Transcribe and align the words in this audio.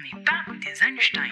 On 0.00 0.16
n'est 0.16 0.24
pas 0.24 0.44
des 0.54 0.82
Einstein. 0.82 1.30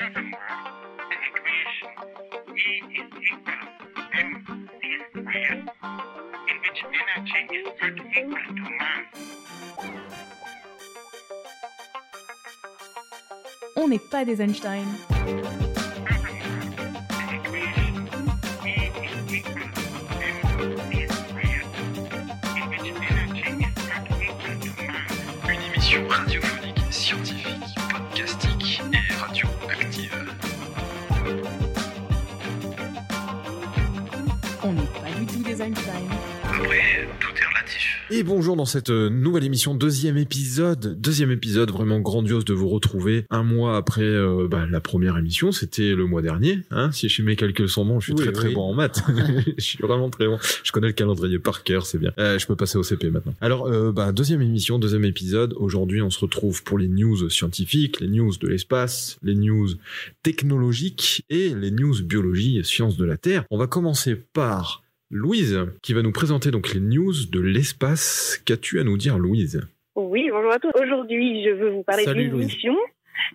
On 13.77 13.89
n'est 13.89 13.99
pas 14.11 14.25
des 14.25 14.41
Einstein. 14.41 14.85
Et 38.11 38.23
bonjour 38.23 38.57
dans 38.57 38.65
cette 38.65 38.89
euh, 38.89 39.11
nouvelle 39.11 39.45
émission, 39.45 39.75
deuxième 39.75 40.17
épisode, 40.17 40.99
deuxième 40.99 41.31
épisode 41.31 41.71
vraiment 41.71 42.01
grandiose 42.01 42.47
de 42.47 42.55
vous 42.55 42.71
retrouver 42.71 43.27
un 43.29 43.43
mois 43.43 43.77
après 43.77 44.01
euh, 44.01 44.49
bah, 44.51 44.65
la 44.71 44.81
première 44.81 45.19
émission, 45.19 45.53
c'était 45.53 45.95
le 45.95 46.07
mois 46.07 46.23
dernier, 46.23 46.61
hein, 46.71 46.91
si 46.91 47.11
je 47.11 47.23
mes 47.23 47.37
calculs 47.37 47.69
sont 47.69 47.85
bons, 47.85 48.01
je 48.01 48.07
suis 48.07 48.15
Oui, 48.15 48.23
très 48.23 48.33
très 48.33 48.49
oui. 48.49 48.55
bon 48.55 48.63
en 48.63 48.73
maths, 48.73 49.03
je 49.59 49.63
suis 49.63 49.79
vraiment 49.83 50.09
très 50.09 50.27
bon, 50.27 50.39
je 50.65 50.73
connais 50.73 50.87
le 50.87 50.95
calendrier 50.95 51.39
par 51.39 51.65
cœur, 51.65 51.85
c'est 51.85 51.99
bien, 51.99 52.13
Euh, 52.19 52.39
je 52.39 52.47
peux 52.47 52.57
passer 52.57 52.79
au 52.79 52.83
CP 52.83 53.11
maintenant. 53.11 53.35
Alors, 53.43 53.67
euh, 53.67 53.93
bah, 53.93 54.11
deuxième 54.11 54.41
émission, 54.41 54.79
deuxième 54.79 55.05
épisode, 55.05 55.53
aujourd'hui 55.59 56.01
on 56.01 56.09
se 56.09 56.21
retrouve 56.21 56.63
pour 56.65 56.79
les 56.79 56.89
news 56.89 57.29
scientifiques, 57.29 58.01
les 58.01 58.09
news 58.09 58.33
de 58.41 58.49
l'espace, 58.49 59.19
les 59.23 59.35
news 59.35 59.69
technologiques 60.23 61.27
et 61.29 61.55
les 61.55 61.71
news 61.71 62.03
biologie 62.03 62.57
et 62.59 62.63
sciences 62.65 62.97
de 62.97 63.05
la 63.05 63.19
Terre. 63.19 63.45
On 63.51 63.59
va 63.59 63.67
commencer 63.67 64.15
par 64.17 64.83
Louise, 65.11 65.59
qui 65.83 65.95
va 65.95 66.03
nous 66.03 66.13
présenter 66.13 66.51
donc 66.51 66.73
les 66.75 66.81
news 66.81 67.15
de 67.33 67.41
l'espace. 67.41 68.43
Qu'as-tu 68.45 68.79
à 68.79 68.85
nous 68.85 68.99
dire, 68.99 69.19
Louise? 69.19 69.67
Oui, 69.95 70.29
bonjour 70.31 70.53
à 70.53 70.59
tous. 70.59 70.71
Aujourd'hui, 70.81 71.45
je 71.45 71.51
veux 71.51 71.71
vous 71.71 71.83
parler 71.83 72.05
d'une 72.05 72.37
mission, 72.37 72.77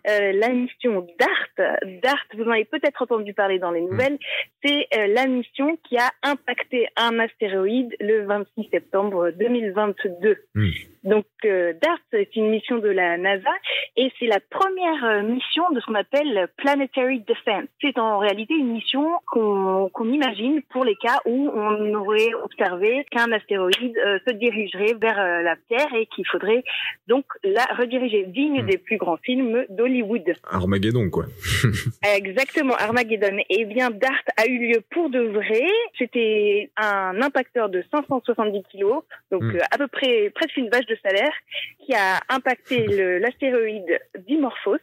euh, 0.08 0.32
la 0.34 0.50
mission 0.50 1.06
DART. 1.20 1.80
DART, 2.04 2.26
vous 2.38 2.44
en 2.44 2.52
avez 2.52 2.66
peut-être 2.66 3.02
entendu 3.02 3.34
parler 3.34 3.58
dans 3.60 3.72
les 3.72 3.82
Hmm. 3.82 3.90
nouvelles, 3.90 4.20
c'est 4.64 4.88
euh, 4.96 5.08
la 5.08 5.26
mission 5.26 5.78
qui 5.90 5.98
a 5.98 6.12
impacté 6.22 6.88
un 6.96 7.18
astéroïde 7.20 7.96
le 8.00 8.26
26 8.28 8.70
septembre 8.72 9.32
2022. 9.40 10.38
Hmm. 10.54 10.70
Donc 11.04 11.26
euh, 11.46 11.73
DART, 11.82 12.00
c'est 12.12 12.36
une 12.36 12.50
mission 12.50 12.78
de 12.78 12.88
la 12.90 13.18
NASA 13.18 13.50
et 13.98 14.09
c'est 14.20 14.26
la 14.28 14.40
première 14.50 15.04
euh, 15.04 15.22
mission 15.23 15.70
de 15.72 15.80
ce 15.82 15.86
qu'on 15.86 15.96
appelle 15.96 16.48
Planetary 16.58 17.20
Defense. 17.28 17.66
C'est 17.82 17.98
en 18.00 18.20
réalité 18.20 18.54
une 18.54 18.72
mission 18.73 19.12
qu'on 19.28 19.90
imagine 20.09 20.62
pour 20.70 20.86
les 20.86 20.96
cas 20.96 21.20
où 21.26 21.50
on 21.54 21.94
aurait 21.96 22.34
observé 22.44 23.06
qu'un 23.12 23.31
astéroïde 23.31 23.98
euh, 24.06 24.20
se 24.28 24.34
dirigerait 24.34 24.94
vers 25.02 25.20
euh, 25.20 25.42
la 25.42 25.56
Terre 25.70 25.94
et 25.96 26.06
qu'il 26.08 26.26
faudrait 26.28 26.64
donc 27.08 27.26
la 27.44 27.66
rediriger, 27.78 28.24
digne 28.28 28.62
Hmm. 28.62 28.68
des 28.68 28.78
plus 28.78 28.98
grands 28.98 29.18
films 29.18 29.66
d'Hollywood. 29.70 30.34
Armageddon, 30.50 31.09
quoi. 31.09 31.26
Exactement, 32.16 32.76
Armageddon. 32.76 33.38
Eh 33.50 33.66
bien, 33.66 33.90
DART 33.90 34.24
a 34.38 34.46
eu 34.48 34.58
lieu 34.74 34.81
pour 34.92 35.09
de 35.09 35.20
vrai. 35.22 35.64
C'était 35.98 36.70
un 36.78 37.22
impacteur 37.22 37.70
de 37.70 37.84
570 37.92 38.64
kilos, 38.72 39.04
donc 39.31 39.44
Mm. 39.44 39.56
euh, 39.56 39.59
à 39.72 39.78
peu 39.78 39.88
près 39.88 40.30
presque 40.36 40.56
une 40.58 40.70
vache 40.70 40.86
de 40.86 40.93
salaire, 41.02 41.34
qui 41.80 41.94
a 41.94 42.20
impacté 42.30 43.20
l'astéroïde 43.20 44.00
Dimorphos. 44.20 44.78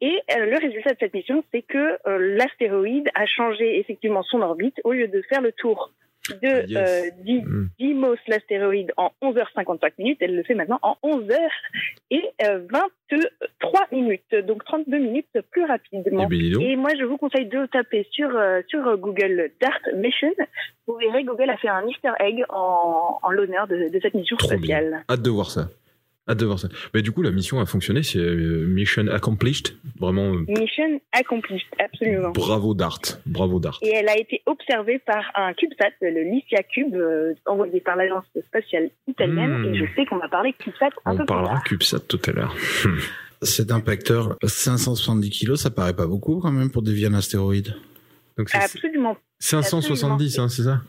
Et 0.00 0.20
euh, 0.36 0.46
le 0.46 0.58
résultat 0.58 0.92
de 0.92 0.98
cette 1.00 1.14
mission, 1.14 1.44
c'est 1.52 1.62
que 1.62 1.98
euh, 2.06 2.36
l'astéroïde 2.36 3.08
a 3.14 3.26
changé 3.26 3.78
effectivement 3.78 4.22
son 4.22 4.40
orbite 4.42 4.80
au 4.84 4.92
lieu 4.92 5.08
de 5.08 5.22
faire 5.22 5.40
le 5.40 5.52
tour 5.52 5.90
de 6.30 6.48
Ah, 6.48 6.62
yes. 6.66 6.76
euh, 6.76 7.10
Mm. 7.44 7.68
Dimos, 7.78 8.16
l'astéroïde, 8.28 8.92
en 8.96 9.10
11h55 9.22 9.92
minutes. 9.98 10.18
Elle 10.20 10.36
le 10.36 10.42
fait 10.42 10.54
maintenant 10.54 10.78
en 10.82 10.96
11h 11.02 11.36
et 12.10 12.22
euh, 12.46 12.60
23 13.10 13.86
minutes, 13.92 14.34
donc 14.46 14.64
32 14.64 14.98
minutes 14.98 15.26
plus 15.50 15.64
rapidement. 15.64 16.26
Eh 16.30 16.50
ben. 16.52 16.60
Et 16.60 16.76
moi, 16.76 16.90
je 16.98 17.04
vous 17.04 17.16
conseille 17.16 17.46
de 17.46 17.66
taper 17.66 18.06
sur, 18.10 18.34
euh, 18.36 18.60
sur 18.68 18.86
euh, 18.86 18.96
Google 18.96 19.50
Dart 19.60 19.78
Mission. 19.96 20.32
Vous 20.86 20.96
verrez, 20.96 21.24
Google 21.24 21.50
a 21.50 21.56
fait 21.56 21.68
un 21.68 21.86
easter 21.86 22.12
egg 22.20 22.44
en, 22.48 23.18
en 23.22 23.30
l'honneur 23.30 23.66
de, 23.66 23.88
de 23.92 24.00
cette 24.00 24.14
mission 24.14 24.36
Trop 24.36 24.48
spatiale. 24.48 25.04
Hâte 25.10 25.22
de 25.22 25.30
voir 25.30 25.50
ça. 25.50 25.68
Hâte 26.26 26.38
de 26.38 26.46
voir 26.46 26.58
ça. 26.58 26.68
Mais 26.94 27.02
du 27.02 27.12
coup, 27.12 27.20
la 27.20 27.30
mission 27.30 27.60
a 27.60 27.66
fonctionné, 27.66 28.02
c'est 28.02 28.18
euh, 28.18 28.66
mission 28.66 29.06
accomplished. 29.08 29.76
Vraiment, 30.00 30.32
euh, 30.34 30.44
Mission 30.48 30.98
accomplished, 31.12 31.66
absolument. 31.78 32.30
bravo 32.30 32.72
Dart. 32.72 33.00
Bravo 33.26 33.60
Dart. 33.60 33.78
Et 33.82 33.90
elle 33.90 34.08
a 34.08 34.16
été 34.18 34.40
observée 34.46 34.98
par 35.00 35.22
un 35.34 35.52
CubeSat, 35.52 35.90
le 36.00 36.22
Lycia 36.22 36.62
Cube, 36.62 36.94
euh, 36.94 37.34
envoyé 37.44 37.80
par 37.80 37.96
l'agence 37.96 38.24
spatiale 38.46 38.88
italienne. 39.06 39.58
Hmm. 39.58 39.74
Et 39.74 39.78
je 39.78 39.84
sais 39.94 40.06
qu'on 40.06 40.16
va 40.16 40.28
parler 40.28 40.54
CubeSat 40.58 40.86
un 41.04 41.12
On 41.12 41.16
peu 41.16 41.16
plus 41.18 41.26
parlera 41.26 41.54
tard. 41.54 41.64
CubeSat 41.64 42.00
tout 42.08 42.20
à 42.26 42.30
l'heure. 42.32 42.54
Cet 43.42 43.70
impacteur, 43.70 44.38
570 44.42 45.28
kilos, 45.28 45.60
ça 45.60 45.68
paraît 45.70 45.94
pas 45.94 46.06
beaucoup 46.06 46.40
quand 46.40 46.52
même 46.52 46.70
pour 46.70 46.80
dévier 46.80 47.08
un 47.08 47.14
astéroïde. 47.14 47.74
Donc 48.38 48.48
Absolument. 48.54 49.18
570, 49.40 50.38
hein, 50.38 50.48
c'est 50.48 50.62
ça? 50.62 50.80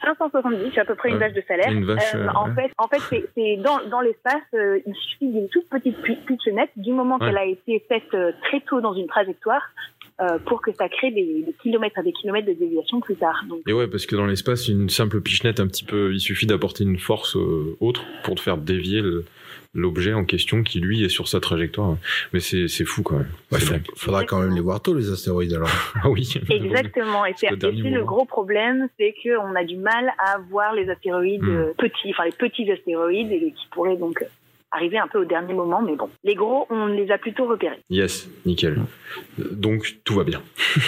570, 0.00 0.70
c'est 0.74 0.80
à 0.80 0.84
peu 0.84 0.94
près 0.94 1.10
une 1.10 1.18
vache 1.18 1.32
de 1.34 1.42
salaire. 1.46 1.70
une 1.70 1.84
vache, 1.84 2.14
euh, 2.14 2.26
en 2.34 2.48
ouais. 2.48 2.54
fait, 2.54 2.70
en 2.78 2.88
fait, 2.88 3.22
c'est- 3.36 3.56
dans, 3.58 3.78
dans 3.90 4.00
l'espace, 4.00 4.42
euh, 4.54 4.78
il 4.86 4.94
suffit 4.94 5.28
d'une 5.28 5.48
toute 5.48 5.68
petite 5.68 5.96
pitchenette 6.26 6.70
du 6.76 6.92
moment 6.92 7.18
Ouais. 7.20 7.26
qu'elle 7.28 7.38
a 7.38 7.44
été 7.46 7.84
faite 7.88 8.12
euh, 8.14 8.32
très 8.42 8.60
tôt 8.60 8.80
dans 8.80 8.94
une 8.94 9.06
trajectoire 9.06 9.62
euh, 10.20 10.38
pour 10.46 10.60
que 10.62 10.72
ça 10.72 10.88
crée 10.88 11.10
des, 11.10 11.42
des 11.42 11.54
kilomètres 11.62 11.98
à 11.98 12.02
des 12.02 12.12
kilomètres 12.12 12.46
de 12.46 12.52
déviation 12.52 13.00
plus 13.00 13.16
tard. 13.16 13.44
Donc, 13.48 13.60
Et 13.66 13.72
ouais, 13.72 13.86
parce 13.88 14.06
que 14.06 14.14
dans 14.14 14.26
l'espace, 14.26 14.68
une 14.68 14.88
simple 14.88 15.20
pichenette, 15.20 15.58
un 15.58 15.66
petit 15.66 15.84
peu, 15.84 16.12
il 16.12 16.20
suffit 16.20 16.46
d'apporter 16.46 16.84
une 16.84 16.98
force 16.98 17.36
autre 17.80 18.04
pour 18.24 18.34
te 18.34 18.40
faire 18.40 18.56
dévier 18.58 19.00
le- 19.00 19.24
l'objet 19.74 20.12
en 20.12 20.24
question 20.24 20.62
qui 20.62 20.80
lui 20.80 21.04
est 21.04 21.08
sur 21.08 21.28
sa 21.28 21.40
trajectoire. 21.40 21.96
Mais 22.32 22.40
c'est 22.40 22.68
c'est 22.68 22.84
fou 22.84 23.02
quand 23.02 23.16
même. 23.18 23.30
Ouais, 23.50 23.58
dingue. 23.58 23.86
faudra 23.96 24.24
quand 24.24 24.40
même 24.40 24.54
les 24.54 24.60
voir 24.60 24.80
tôt 24.82 24.94
les 24.94 25.10
astéroïdes 25.10 25.54
alors. 25.54 25.70
Ah 26.04 26.10
oui. 26.10 26.28
Exactement, 26.50 27.24
et 27.24 27.32
c'est 27.36 27.50
le 27.50 28.04
gros 28.04 28.24
problème, 28.24 28.88
c'est 28.98 29.14
qu'on 29.22 29.54
a 29.54 29.64
du 29.64 29.76
mal 29.76 30.12
à 30.18 30.38
voir 30.50 30.74
les 30.74 30.88
astéroïdes 30.88 31.42
Hmm. 31.42 31.48
euh, 31.50 31.72
petits, 31.78 32.10
enfin 32.10 32.24
les 32.24 32.32
petits 32.32 32.70
astéroïdes, 32.70 33.32
et 33.32 33.52
qui 33.52 33.66
pourraient 33.70 33.96
donc 33.96 34.24
arriver 34.70 34.98
un 34.98 35.06
peu 35.06 35.20
au 35.20 35.24
dernier 35.24 35.54
moment, 35.54 35.82
mais 35.82 35.96
bon, 35.96 36.08
les 36.24 36.34
gros, 36.34 36.66
on 36.70 36.86
les 36.86 37.10
a 37.10 37.18
plutôt 37.18 37.46
repérés. 37.46 37.78
Yes, 37.90 38.28
nickel. 38.46 38.80
Donc 39.38 39.98
tout 40.04 40.14
va 40.14 40.24
bien. 40.24 40.42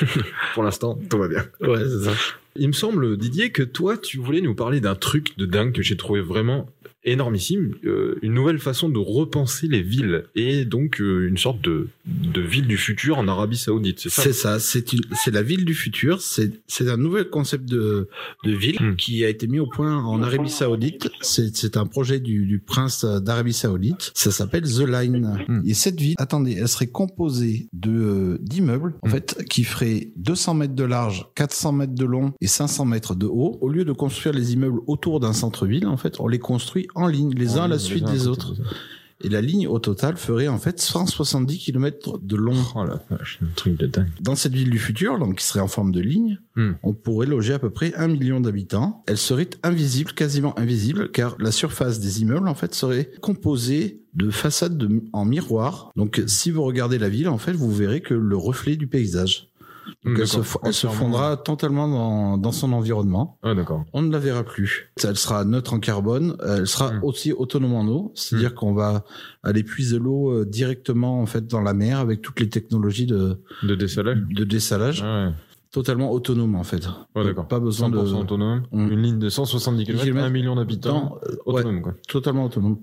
Pour 0.55 0.62
l'instant, 0.62 0.99
tout 1.11 1.19
va 1.19 1.28
bien. 1.28 1.44
Ouais, 1.61 1.78
c'est 1.81 2.11
ça. 2.11 2.12
Il 2.56 2.69
me 2.69 2.73
semble, 2.73 3.17
Didier, 3.17 3.50
que 3.53 3.62
toi, 3.62 3.97
tu 3.99 4.19
voulais 4.19 4.41
nous 4.41 4.55
parler 4.55 4.81
d'un 4.81 4.94
truc 4.94 5.37
de 5.39 5.44
dingue 5.44 5.73
que 5.73 5.83
j'ai 5.83 5.97
trouvé 5.97 6.21
vraiment 6.21 6.67
énormissime, 7.05 7.75
euh, 7.85 8.19
une 8.23 8.35
nouvelle 8.35 8.59
façon 8.59 8.89
de 8.89 8.99
repenser 8.99 9.67
les 9.69 9.83
villes 9.83 10.25
et 10.35 10.65
donc 10.65 11.01
euh, 11.01 11.29
une 11.29 11.37
sorte 11.37 11.61
de, 11.63 11.89
de 12.07 12.41
ville 12.41 12.67
du 12.67 12.77
futur 12.77 13.19
en 13.19 13.29
Arabie 13.29 13.57
Saoudite, 13.57 14.01
c'est 14.01 14.09
ça? 14.09 14.23
C'est 14.23 14.33
ça, 14.33 14.59
c'est 14.61 14.93
une, 14.93 15.01
c'est 15.15 15.31
la 15.33 15.43
ville 15.43 15.65
du 15.65 15.75
futur. 15.75 16.21
C'est, 16.21 16.51
c'est 16.67 16.89
un 16.91 16.97
nouvel 16.97 17.29
concept 17.31 17.65
de, 17.67 18.09
de 18.45 18.53
ville 18.53 18.75
Hmm. 18.81 18.97
qui 18.97 19.25
a 19.25 19.29
été 19.29 19.47
mis 19.47 19.61
au 19.61 19.67
point 19.67 19.97
en 20.03 20.21
Arabie 20.23 20.51
Saoudite. 20.51 21.09
C'est, 21.21 21.55
c'est 21.57 21.77
un 21.77 21.87
projet 21.87 22.19
du, 22.19 22.45
du 22.47 22.59
prince 22.59 23.05
d'Arabie 23.05 23.53
Saoudite. 23.53 24.11
Ça 24.15 24.31
s'appelle 24.33 24.65
The 24.65 24.81
Line. 24.89 25.45
Hmm. 25.49 25.61
Et 25.67 25.75
cette 25.75 26.01
ville, 26.01 26.15
attendez, 26.19 26.57
elle 26.61 26.67
serait 26.69 26.89
composée 26.89 27.69
de, 27.73 27.91
euh, 27.91 28.39
d'immeubles, 28.41 28.95
en 29.03 29.09
Hmm. 29.09 29.11
fait, 29.13 29.45
qui 29.49 29.63
feraient 29.65 30.13
200 30.17 30.55
mètres 30.55 30.75
de 30.75 30.85
large, 30.85 31.27
400 31.37 31.73
mètres 31.73 31.95
de 31.95 32.05
long 32.05 32.33
et 32.41 32.47
500 32.47 32.85
mètres 32.85 33.15
de 33.15 33.27
haut. 33.27 33.59
Au 33.61 33.69
lieu 33.69 33.85
de 33.85 33.93
construire 33.93 34.35
les 34.35 34.53
immeubles 34.55 34.81
autour 34.87 35.21
d'un 35.21 35.33
centre-ville, 35.33 35.87
en 35.87 35.97
fait, 35.97 36.19
on 36.21 36.27
les 36.29 36.39
construit 36.41 36.89
en 36.94 37.06
ligne, 37.06 37.32
les 37.34 37.56
uns 37.59 37.65
à 37.65 37.69
la 37.69 37.78
suite 37.78 38.05
des 38.05 38.27
autres. 38.27 38.55
Et 39.22 39.28
la 39.31 39.41
ligne 39.41 39.66
au 39.69 39.78
total 39.78 40.16
ferait 40.19 40.49
en 40.49 40.59
fait 40.59 40.81
170 40.81 41.59
km 41.59 42.19
de 42.21 42.37
long. 42.37 42.56
Oh 42.75 42.84
la 42.84 43.00
vache, 43.09 43.38
un 43.43 43.46
truc 43.55 43.79
de 43.79 43.87
dingue. 43.87 44.08
Dans 44.20 44.35
cette 44.35 44.52
ville 44.52 44.69
du 44.69 44.79
futur, 44.79 45.19
donc 45.19 45.37
qui 45.38 45.44
serait 45.46 45.61
en 45.61 45.69
forme 45.69 45.93
de 45.93 46.00
ligne, 46.00 46.41
Hmm. 46.56 46.73
on 46.82 46.93
pourrait 46.93 47.26
loger 47.26 47.55
à 47.55 47.58
peu 47.58 47.70
près 47.70 47.94
un 47.94 48.06
million 48.08 48.41
d'habitants. 48.41 49.02
Elle 49.06 49.17
serait 49.17 49.49
invisible, 49.62 50.12
quasiment 50.12 50.58
invisible, 50.58 51.11
car 51.11 51.37
la 51.38 51.52
surface 51.52 52.00
des 52.00 52.23
immeubles 52.23 52.49
en 52.49 52.55
fait 52.55 52.75
serait 52.75 53.11
composée 53.23 54.02
de 54.14 54.31
façades 54.31 54.76
de- 54.76 55.02
en 55.12 55.25
miroir. 55.25 55.90
Donc 55.97 56.23
si 56.26 56.50
vous 56.50 56.62
regardez 56.62 56.99
la 56.99 57.08
ville, 57.08 57.29
en 57.29 57.38
fait, 57.38 57.52
vous 57.52 57.73
verrez 57.73 58.00
que 58.02 58.14
le 58.14 58.37
reflet 58.37 58.76
du 58.76 58.87
paysage. 58.88 59.49
Donc, 60.05 60.19
elle, 60.19 60.27
se, 60.27 60.39
elle 60.65 60.73
se 60.75 60.87
fondra 60.87 61.37
totalement 61.37 61.89
dans, 61.89 62.39
dans 62.39 62.53
son 62.53 62.73
environnement. 62.73 63.39
Ah 63.43 63.55
d'accord. 63.55 63.85
On 63.93 64.03
ne 64.03 64.11
la 64.13 64.19
verra 64.19 64.43
plus. 64.45 64.91
Elle 65.03 65.17
sera 65.17 65.45
neutre 65.45 65.75
en 65.75 65.79
carbone. 65.81 66.37
Elle 66.47 66.67
sera 66.67 66.93
Mm. 66.93 67.05
aussi 67.05 67.33
autonome 67.33 67.75
en 67.75 67.87
eau, 67.89 68.13
c'est-à-dire 68.15 68.55
qu'on 68.55 68.73
va 68.75 69.05
aller 69.43 69.63
puiser 69.63 69.99
l'eau 69.99 70.31
euh, 70.31 70.45
directement 70.47 71.21
en 71.21 71.27
fait 71.27 71.47
dans 71.47 71.61
la 71.61 71.75
mer 71.75 71.99
avec 71.99 72.23
toutes 72.23 72.41
les 72.41 72.49
technologies 72.49 73.07
de, 73.07 73.41
De 73.63 73.75
dessalage 73.75 74.19
de 74.31 74.45
dessalage, 74.45 75.03
Ah 75.05 75.27
ouais. 75.29 75.33
totalement 75.71 76.11
autonome 76.13 76.55
en 76.57 76.65
fait. 76.65 76.87
Ouais, 77.15 77.25
d'accord. 77.25 77.49
Pas 77.49 77.61
besoin 77.61 77.89
100% 77.89 77.93
de 77.93 77.97
autonome. 78.15 78.63
Mm. 78.73 78.91
Une 78.93 79.03
ligne 79.03 79.19
de 79.19 79.29
170 79.29 79.85
km, 79.85 80.03
kilomètres 80.03 80.27
1 80.27 80.31
million 80.31 80.55
d'habitants. 80.57 81.19
Dans- 81.23 81.29
euh, 81.31 81.37
ouais, 81.53 81.61
Autonome 81.61 81.83
quoi. 81.83 81.95
totalement 82.09 82.45
autonome. 82.47 82.79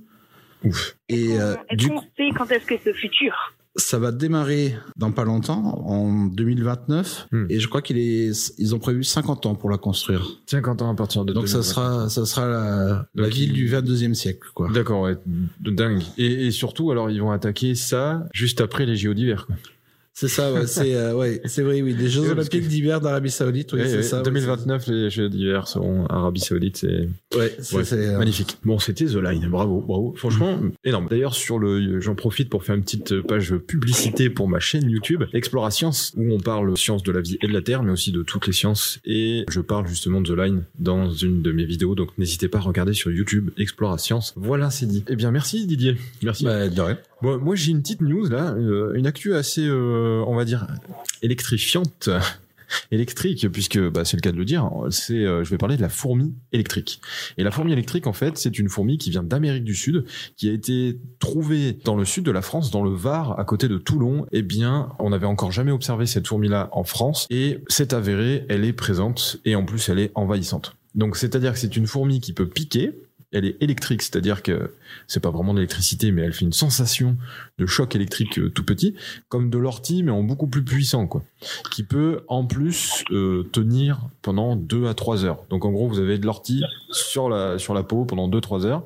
Ouf. 0.63 0.95
Et 1.09 1.39
euh, 1.39 1.55
Est-ce 1.69 1.77
du 1.77 1.89
qu'on 1.89 2.01
sait 2.01 2.29
quand 2.37 2.51
est-ce 2.51 2.65
que 2.65 2.75
ce 2.83 2.93
futur? 2.93 3.33
Ça 3.75 3.99
va 3.99 4.11
démarrer 4.11 4.75
dans 4.97 5.11
pas 5.11 5.23
longtemps, 5.23 5.63
en 5.87 6.25
2029, 6.25 7.27
Hmm. 7.31 7.45
et 7.49 7.59
je 7.59 7.67
crois 7.67 7.81
qu'il 7.81 7.97
est, 7.97 8.31
ils 8.57 8.75
ont 8.75 8.79
prévu 8.79 9.03
50 9.03 9.45
ans 9.45 9.55
pour 9.55 9.69
la 9.69 9.77
construire. 9.77 10.25
50 10.47 10.81
ans 10.81 10.91
à 10.91 10.95
partir 10.95 11.23
de 11.25 11.33
Donc 11.33 11.47
ça 11.47 11.59
2020. 11.59 11.63
sera, 11.73 12.09
ça 12.09 12.25
sera 12.25 12.47
la, 13.15 13.29
ville 13.29 13.49
il- 13.49 13.53
du 13.53 13.67
22e 13.67 14.13
siècle, 14.13 14.47
quoi. 14.53 14.69
D'accord, 14.73 15.01
ouais, 15.01 15.15
de 15.59 15.71
dingue. 15.71 16.01
Et, 16.17 16.47
et 16.47 16.51
surtout, 16.51 16.91
alors, 16.91 17.09
ils 17.09 17.21
vont 17.21 17.31
attaquer 17.31 17.75
ça 17.75 18.27
juste 18.33 18.59
après 18.61 18.85
les 18.85 18.95
JO 18.97 19.13
d'hiver. 19.13 19.47
C'est 20.13 20.27
ça, 20.27 20.51
ouais, 20.53 20.67
c'est, 20.67 20.93
euh, 20.93 21.15
ouais, 21.15 21.41
c'est 21.45 21.61
vrai, 21.63 21.81
oui, 21.81 21.95
les 21.97 22.09
Jeux 22.09 22.29
Olympiques 22.31 22.63
que- 22.63 22.67
d'hiver 22.67 22.99
d'Arabie 22.99 23.31
Saoudite, 23.31 23.71
oui, 23.73 23.79
Ouais, 23.79 23.87
c'est 23.87 23.95
ouais, 23.97 24.03
ça. 24.03 24.17
ouais, 24.17 24.23
2029, 24.23 24.87
les 24.87 25.09
Jeux 25.09 25.29
d'hiver 25.29 25.67
seront 25.69 26.05
Arabie 26.07 26.41
Saoudite, 26.41 26.77
c'est 26.77 27.07
Ouais, 27.35 27.55
c'est, 27.59 27.93
euh, 27.93 28.17
magnifique. 28.17 28.57
Bon, 28.65 28.77
c'était 28.77 29.05
The 29.05 29.15
Line, 29.15 29.47
bravo, 29.49 29.79
bravo. 29.79 30.13
Franchement, 30.17 30.59
énorme. 30.83 31.07
D'ailleurs, 31.09 31.33
sur 31.33 31.59
le, 31.59 32.01
j'en 32.01 32.13
profite 32.15 32.49
pour 32.49 32.63
faire 32.65 32.75
une 32.75 32.83
petite 32.83 33.21
page 33.21 33.55
publicité 33.55 34.29
pour 34.29 34.49
ma 34.49 34.59
chaîne 34.59 34.89
YouTube, 34.89 35.23
Explora 35.33 35.71
Science, 35.71 36.13
où 36.17 36.29
on 36.33 36.39
parle 36.39 36.77
sciences 36.77 37.03
de 37.03 37.11
la 37.13 37.21
vie 37.21 37.37
et 37.41 37.47
de 37.47 37.53
la 37.53 37.61
Terre, 37.61 37.81
mais 37.81 37.91
aussi 37.91 38.11
de 38.11 38.21
toutes 38.21 38.47
les 38.47 38.53
sciences. 38.53 38.99
Et 39.05 39.45
je 39.49 39.61
parle 39.61 39.87
justement 39.87 40.19
de 40.21 40.27
The 40.33 40.37
Line 40.37 40.63
dans 40.77 41.09
une 41.09 41.41
de 41.41 41.51
mes 41.53 41.63
vidéos, 41.65 41.95
donc 41.95 42.09
n'hésitez 42.17 42.49
pas 42.49 42.57
à 42.57 42.61
regarder 42.61 42.93
sur 42.93 43.11
YouTube, 43.11 43.49
Explora 43.57 43.97
Science. 43.97 44.33
Voilà, 44.35 44.69
c'est 44.71 44.85
dit. 44.87 45.05
Eh 45.07 45.15
bien, 45.15 45.31
merci 45.31 45.65
Didier. 45.65 45.95
Merci. 46.21 46.43
bah, 46.43 46.67
de 46.67 46.81
rien. 46.81 46.97
Bon, 47.21 47.37
moi, 47.39 47.55
j'ai 47.55 47.71
une 47.71 47.81
petite 47.81 48.01
news 48.01 48.27
là, 48.27 48.53
euh, 48.53 48.93
une 48.95 49.05
actu 49.05 49.35
assez, 49.35 49.65
euh, 49.65 50.23
on 50.27 50.35
va 50.35 50.45
dire, 50.45 50.67
électrifiante. 51.21 52.09
électrique 52.91 53.51
puisque 53.51 53.77
bah, 53.77 54.05
c'est 54.05 54.15
le 54.15 54.21
cas 54.21 54.31
de 54.31 54.37
le 54.37 54.45
dire 54.45 54.69
c'est 54.91 55.25
euh, 55.25 55.43
je 55.43 55.49
vais 55.49 55.57
parler 55.57 55.75
de 55.75 55.81
la 55.81 55.89
fourmi 55.89 56.33
électrique. 56.53 57.01
Et 57.37 57.43
la 57.43 57.51
fourmi 57.51 57.73
électrique 57.73 58.07
en 58.07 58.13
fait 58.13 58.37
c'est 58.37 58.57
une 58.57 58.69
fourmi 58.69 58.97
qui 58.97 59.09
vient 59.09 59.23
d'Amérique 59.23 59.65
du 59.65 59.75
Sud 59.75 60.05
qui 60.37 60.49
a 60.49 60.53
été 60.53 60.97
trouvée 61.19 61.73
dans 61.83 61.97
le 61.97 62.05
sud 62.05 62.23
de 62.23 62.31
la 62.31 62.41
France 62.41 62.71
dans 62.71 62.81
le 62.81 62.91
Var 62.91 63.37
à 63.37 63.43
côté 63.43 63.67
de 63.67 63.77
Toulon. 63.77 64.25
Eh 64.31 64.41
bien 64.41 64.89
on 64.99 65.09
n'avait 65.09 65.25
encore 65.25 65.51
jamais 65.51 65.71
observé 65.71 66.05
cette 66.05 66.27
fourmi 66.27 66.47
là 66.47 66.69
en 66.71 66.85
France. 66.85 67.27
Et 67.29 67.59
c'est 67.67 67.91
avéré 67.93 68.45
elle 68.47 68.63
est 68.63 68.73
présente 68.73 69.37
et 69.43 69.55
en 69.55 69.65
plus 69.65 69.89
elle 69.89 69.99
est 69.99 70.11
envahissante. 70.15 70.75
Donc 70.95 71.17
c'est-à-dire 71.17 71.53
que 71.53 71.59
c'est 71.59 71.75
une 71.75 71.87
fourmi 71.87 72.19
qui 72.19 72.33
peut 72.33 72.47
piquer 72.47 72.93
elle 73.31 73.45
est 73.45 73.57
électrique, 73.61 74.01
c'est-à-dire 74.01 74.43
que 74.43 74.71
c'est 75.07 75.19
pas 75.19 75.31
vraiment 75.31 75.53
de 75.53 75.59
l'électricité, 75.59 76.11
mais 76.11 76.21
elle 76.23 76.33
fait 76.33 76.45
une 76.45 76.53
sensation 76.53 77.17
de 77.57 77.65
choc 77.65 77.95
électrique 77.95 78.39
euh, 78.39 78.49
tout 78.49 78.63
petit, 78.63 78.95
comme 79.29 79.49
de 79.49 79.57
l'ortie, 79.57 80.03
mais 80.03 80.11
en 80.11 80.23
beaucoup 80.23 80.47
plus 80.47 80.63
puissant, 80.63 81.07
quoi. 81.07 81.23
Qui 81.71 81.83
peut 81.83 82.23
en 82.27 82.45
plus 82.45 83.03
euh, 83.11 83.47
tenir 83.51 84.09
pendant 84.21 84.55
2 84.55 84.87
à 84.87 84.93
3 84.93 85.25
heures. 85.25 85.43
Donc 85.49 85.65
en 85.65 85.71
gros, 85.71 85.87
vous 85.87 85.99
avez 85.99 86.17
de 86.17 86.25
l'ortie 86.25 86.63
sur 86.91 87.29
la 87.29 87.57
sur 87.57 87.73
la 87.73 87.83
peau 87.83 88.05
pendant 88.05 88.29
2-3 88.29 88.65
heures. 88.65 88.83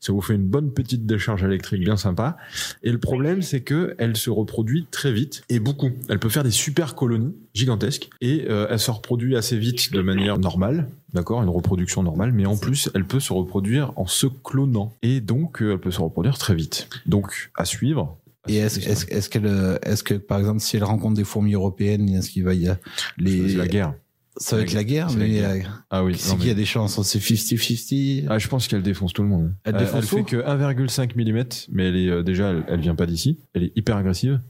Ça 0.00 0.12
vous 0.12 0.20
fait 0.20 0.34
une 0.34 0.46
bonne 0.46 0.72
petite 0.72 1.06
décharge 1.06 1.42
électrique 1.42 1.82
bien 1.82 1.96
sympa. 1.96 2.36
Et 2.82 2.92
le 2.92 2.98
problème, 2.98 3.42
c'est 3.42 3.62
que 3.62 3.94
elle 3.98 4.16
se 4.16 4.30
reproduit 4.30 4.86
très 4.90 5.12
vite 5.12 5.42
et 5.48 5.58
beaucoup. 5.58 5.90
Elle 6.08 6.18
peut 6.18 6.28
faire 6.28 6.44
des 6.44 6.50
super 6.50 6.94
colonies 6.94 7.34
gigantesques 7.54 8.10
et 8.20 8.46
euh, 8.48 8.66
elle 8.70 8.78
se 8.78 8.90
reproduit 8.90 9.36
assez 9.36 9.56
vite 9.56 9.92
de 9.92 10.02
manière 10.02 10.38
normale, 10.38 10.88
d'accord, 11.16 11.42
une 11.42 11.48
reproduction 11.48 12.02
normale. 12.04 12.30
Mais 12.32 12.46
en 12.46 12.56
plus, 12.56 12.88
elle 12.94 13.04
peut 13.04 13.18
se 13.20 13.32
reproduire 13.32 13.92
en 13.96 14.06
se 14.06 14.26
clonant 14.26 14.92
et 15.02 15.20
donc 15.20 15.60
euh, 15.62 15.72
elle 15.72 15.80
peut 15.80 15.90
se 15.90 16.00
reproduire 16.00 16.38
très 16.38 16.54
vite. 16.54 16.88
Donc 17.06 17.50
à 17.56 17.64
suivre. 17.64 18.16
Et 18.48 18.58
est-ce, 18.58 19.28
qu'elle, 19.28 19.46
euh, 19.46 19.76
est-ce 19.82 20.04
que, 20.04 20.14
par 20.14 20.38
exemple, 20.38 20.60
si 20.60 20.76
elle 20.76 20.84
rencontre 20.84 21.14
des 21.16 21.24
fourmis 21.24 21.54
européennes, 21.54 22.08
est-ce 22.10 22.30
qu'il 22.30 22.44
va 22.44 22.54
y 22.54 22.68
a 22.68 22.78
les, 23.18 23.54
la 23.54 23.66
guerre. 23.66 23.94
ça 24.36 24.54
va 24.54 24.62
être 24.62 24.72
la 24.72 24.84
guerre, 24.84 25.08
la 25.10 25.16
mais 25.16 25.28
guerre. 25.30 25.50
euh, 25.50 25.62
Ah 25.90 26.04
oui. 26.04 26.14
c'est 26.16 26.30
non, 26.30 26.36
qui 26.38 26.44
mais- 26.46 26.52
a 26.52 26.54
des 26.54 26.64
chances? 26.64 27.02
C'est 27.02 27.18
50-50? 27.18 28.26
Ah, 28.28 28.38
je 28.38 28.46
pense 28.46 28.68
qu'elle 28.68 28.82
défonce 28.82 29.12
tout 29.12 29.22
le 29.24 29.28
monde. 29.28 29.52
Elle 29.64 29.76
défonce 29.76 29.96
elle 29.96 30.08
fait 30.08 30.16
tout 30.18 30.24
que 30.24 30.36
1,5 30.36 31.16
mm, 31.16 31.44
mais 31.72 31.88
elle 31.88 31.96
est 31.96 32.22
déjà, 32.22 32.50
elle, 32.50 32.64
elle 32.68 32.80
vient 32.80 32.94
pas 32.94 33.06
d'ici. 33.06 33.40
Elle 33.54 33.64
est 33.64 33.72
hyper 33.74 33.96
agressive 33.96 34.40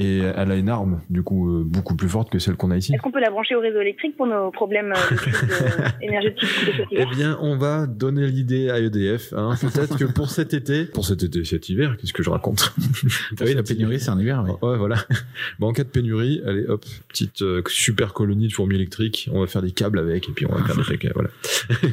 et 0.00 0.18
elle 0.18 0.50
a 0.50 0.56
une 0.56 0.70
arme 0.70 1.02
du 1.10 1.22
coup 1.22 1.50
euh, 1.50 1.62
beaucoup 1.62 1.94
plus 1.94 2.08
forte 2.08 2.30
que 2.30 2.38
celle 2.38 2.56
qu'on 2.56 2.70
a 2.70 2.76
ici. 2.76 2.94
Est-ce 2.94 3.02
qu'on 3.02 3.12
peut 3.12 3.20
la 3.20 3.30
brancher 3.30 3.54
au 3.54 3.60
réseau 3.60 3.80
électrique 3.80 4.16
pour 4.16 4.26
nos 4.26 4.50
problèmes 4.50 4.92
euh, 4.92 5.10
de 5.10 5.16
crise 5.20 5.94
énergétique 6.00 6.48
de 6.66 6.72
cet 6.72 6.86
Eh 6.90 7.06
bien, 7.14 7.38
on 7.42 7.56
va 7.56 7.86
donner 7.86 8.26
l'idée 8.26 8.70
à 8.70 8.78
EDF. 8.78 9.34
Hein. 9.34 9.54
Peut-être 9.60 9.98
que 9.98 10.06
pour 10.06 10.30
cet 10.30 10.54
été, 10.54 10.86
pour 10.86 11.04
cet 11.04 11.22
été, 11.22 11.44
cet 11.44 11.68
hiver, 11.68 11.96
qu'est-ce 11.98 12.14
que 12.14 12.22
je 12.22 12.30
raconte? 12.30 12.72
Pour 13.36 13.46
Oui, 13.46 13.54
la 13.54 13.62
pénurie, 13.62 14.00
c'est 14.00 14.10
en 14.10 14.18
hiver, 14.18 14.42
oui. 14.44 14.68
Ouais, 14.68 14.76
voilà. 14.76 14.96
Bon, 15.58 15.68
en 15.68 15.72
cas 15.72 15.84
de 15.84 15.88
pénurie, 15.88 16.40
allez, 16.46 16.64
hop, 16.66 16.84
petite 17.08 17.42
euh, 17.42 17.62
super 17.68 18.14
colonie 18.14 18.48
de 18.48 18.52
fourmis 18.52 18.76
électriques. 18.76 19.28
On 19.32 19.40
va 19.40 19.46
faire 19.46 19.62
des 19.62 19.72
câbles 19.72 19.98
avec 19.98 20.28
et 20.28 20.32
puis 20.32 20.46
on 20.46 20.54
va 20.54 20.64
faire 20.64 20.76
des 20.76 20.82
trucs. 20.82 21.08
Voilà. 21.14 21.30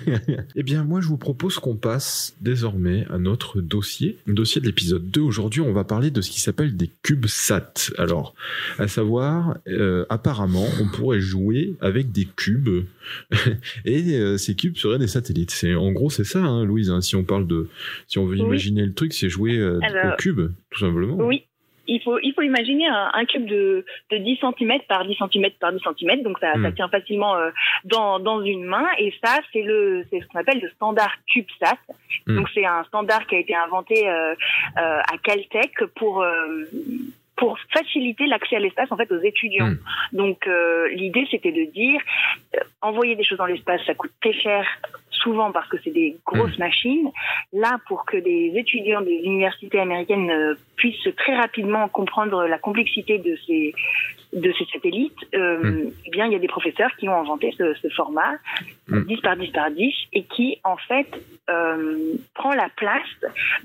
eh 0.56 0.63
bien, 0.63 0.83
moi, 0.83 1.01
je 1.01 1.07
vous 1.07 1.18
propose 1.18 1.59
qu'on 1.59 1.75
passe 1.75 2.36
désormais 2.42 3.06
à 3.09 3.18
notre 3.18 3.62
dossier. 3.62 4.18
Dossier 4.27 4.62
de 4.62 4.65
l'épisode 4.65 5.09
2. 5.09 5.21
Aujourd'hui, 5.21 5.62
on 5.62 5.74
va 5.74 5.83
parler 5.83 6.12
de 6.12 6.21
ce 6.21 6.30
qui 6.30 6.39
s'appelle 6.39 6.75
des 6.77 6.89
CubeSat. 7.04 7.92
Alors, 7.97 8.33
à 8.79 8.88
savoir, 8.88 9.57
euh, 9.67 10.05
apparemment, 10.09 10.65
on 10.81 10.88
pourrait 10.95 11.19
jouer 11.19 11.73
avec 11.81 12.11
des 12.11 12.25
cubes 12.25 12.85
et 13.85 14.13
euh, 14.15 14.38
ces 14.38 14.55
cubes 14.55 14.77
seraient 14.77 14.99
des 14.99 15.07
satellites. 15.07 15.51
C'est 15.51 15.75
en 15.75 15.91
gros, 15.91 16.09
c'est 16.09 16.23
ça, 16.23 16.39
hein, 16.39 16.63
Louise. 16.65 16.89
hein, 16.89 17.01
si 17.01 17.15
on 17.15 17.23
parle 17.23 17.47
de, 17.47 17.69
si 18.07 18.19
on 18.19 18.25
veut 18.25 18.35
Oui. 18.35 18.41
imaginer 18.41 18.85
le 18.85 18.94
truc, 18.94 19.13
c'est 19.13 19.29
jouer 19.29 19.57
euh, 19.57 19.79
Alors, 19.81 20.13
au 20.13 20.15
cube, 20.17 20.41
tout 20.71 20.79
simplement. 20.79 21.15
Oui. 21.17 21.44
Il 21.89 22.01
faut, 22.03 22.19
il 22.21 22.33
faut 22.33 22.41
imaginer 22.41 22.85
un, 22.85 23.11
un 23.13 23.23
cube 23.23 23.45
de, 23.47 23.85
de 24.11 24.17
10 24.17 24.39
cm 24.41 24.73
par 24.89 25.07
10 25.07 25.15
cm 25.15 25.51
par 25.57 25.71
10 25.71 25.79
cm, 25.97 26.21
donc 26.21 26.38
ça, 26.39 26.51
ça 26.51 26.57
Hmm. 26.69 26.73
tient 26.73 26.89
facilement 26.89 27.38
euh, 27.38 27.49
dans, 27.85 28.19
dans 28.19 28.44
une 28.44 28.65
main. 28.65 28.85
Et 28.99 29.13
ça, 29.23 29.39
c'est 29.53 29.61
le, 29.61 30.03
c'est 30.11 30.19
ce 30.19 30.25
qu'on 30.27 30.39
appelle 30.39 30.59
le 30.61 30.69
standard 30.71 31.13
CubeSat. 31.31 31.77
Hmm. 32.27 32.35
Donc 32.35 32.49
c'est 32.53 32.65
un 32.65 32.83
standard 32.89 33.25
qui 33.27 33.35
a 33.35 33.39
été 33.39 33.55
inventé 33.55 34.05
à 34.05 35.17
Caltech 35.23 35.71
pour 35.95 36.25
pour 37.37 37.57
faciliter 37.71 38.25
l'accès 38.27 38.57
à 38.57 38.59
l'espace 38.59 38.91
en 38.91 38.97
fait 38.97 39.11
aux 39.11 39.21
étudiants. 39.21 39.67
Hmm. 39.67 39.77
Donc 40.13 40.47
euh, 40.47 40.89
l'idée 40.89 41.27
c'était 41.31 41.51
de 41.51 41.71
dire 41.71 42.01
euh, 42.55 42.59
envoyer 42.81 43.15
des 43.15 43.23
choses 43.23 43.37
dans 43.37 43.45
l'espace 43.45 43.81
ça 43.85 43.93
coûte 43.93 44.11
très 44.21 44.33
cher 44.33 44.65
souvent 45.11 45.51
parce 45.51 45.67
que 45.69 45.77
c'est 45.83 45.91
des 45.91 46.17
grosses 46.25 46.57
machines. 46.57 47.09
Là 47.53 47.79
pour 47.87 48.05
que 48.05 48.17
des 48.17 48.51
étudiants 48.55 49.01
des 49.01 49.21
universités 49.23 49.79
américaines 49.79 50.29
euh, 50.29 50.55
puissent 50.75 51.09
très 51.15 51.35
rapidement 51.35 51.87
comprendre 51.87 52.45
la 52.45 52.57
complexité 52.57 53.19
de 53.19 53.37
ces 53.45 53.73
de 54.41 54.53
ces 54.57 54.65
satellites, 54.73 55.17
euh, 55.35 55.57
Hmm. 55.63 55.89
eh 56.05 56.09
bien 56.11 56.25
il 56.27 56.31
y 56.33 56.35
a 56.35 56.39
des 56.39 56.47
professeurs 56.47 56.91
qui 56.97 57.07
ont 57.09 57.19
inventé 57.19 57.53
ce, 57.57 57.73
ce 57.81 57.87
format 57.89 58.33
Hmm. 58.89 59.03
10 59.03 59.17
par 59.17 59.35
10 59.35 59.47
par 59.51 59.69
10 59.71 59.93
et 60.13 60.23
qui 60.23 60.59
en 60.63 60.77
fait 60.77 61.07
euh, 61.49 62.13
prend 62.35 62.53
la 62.53 62.69
place 62.77 63.15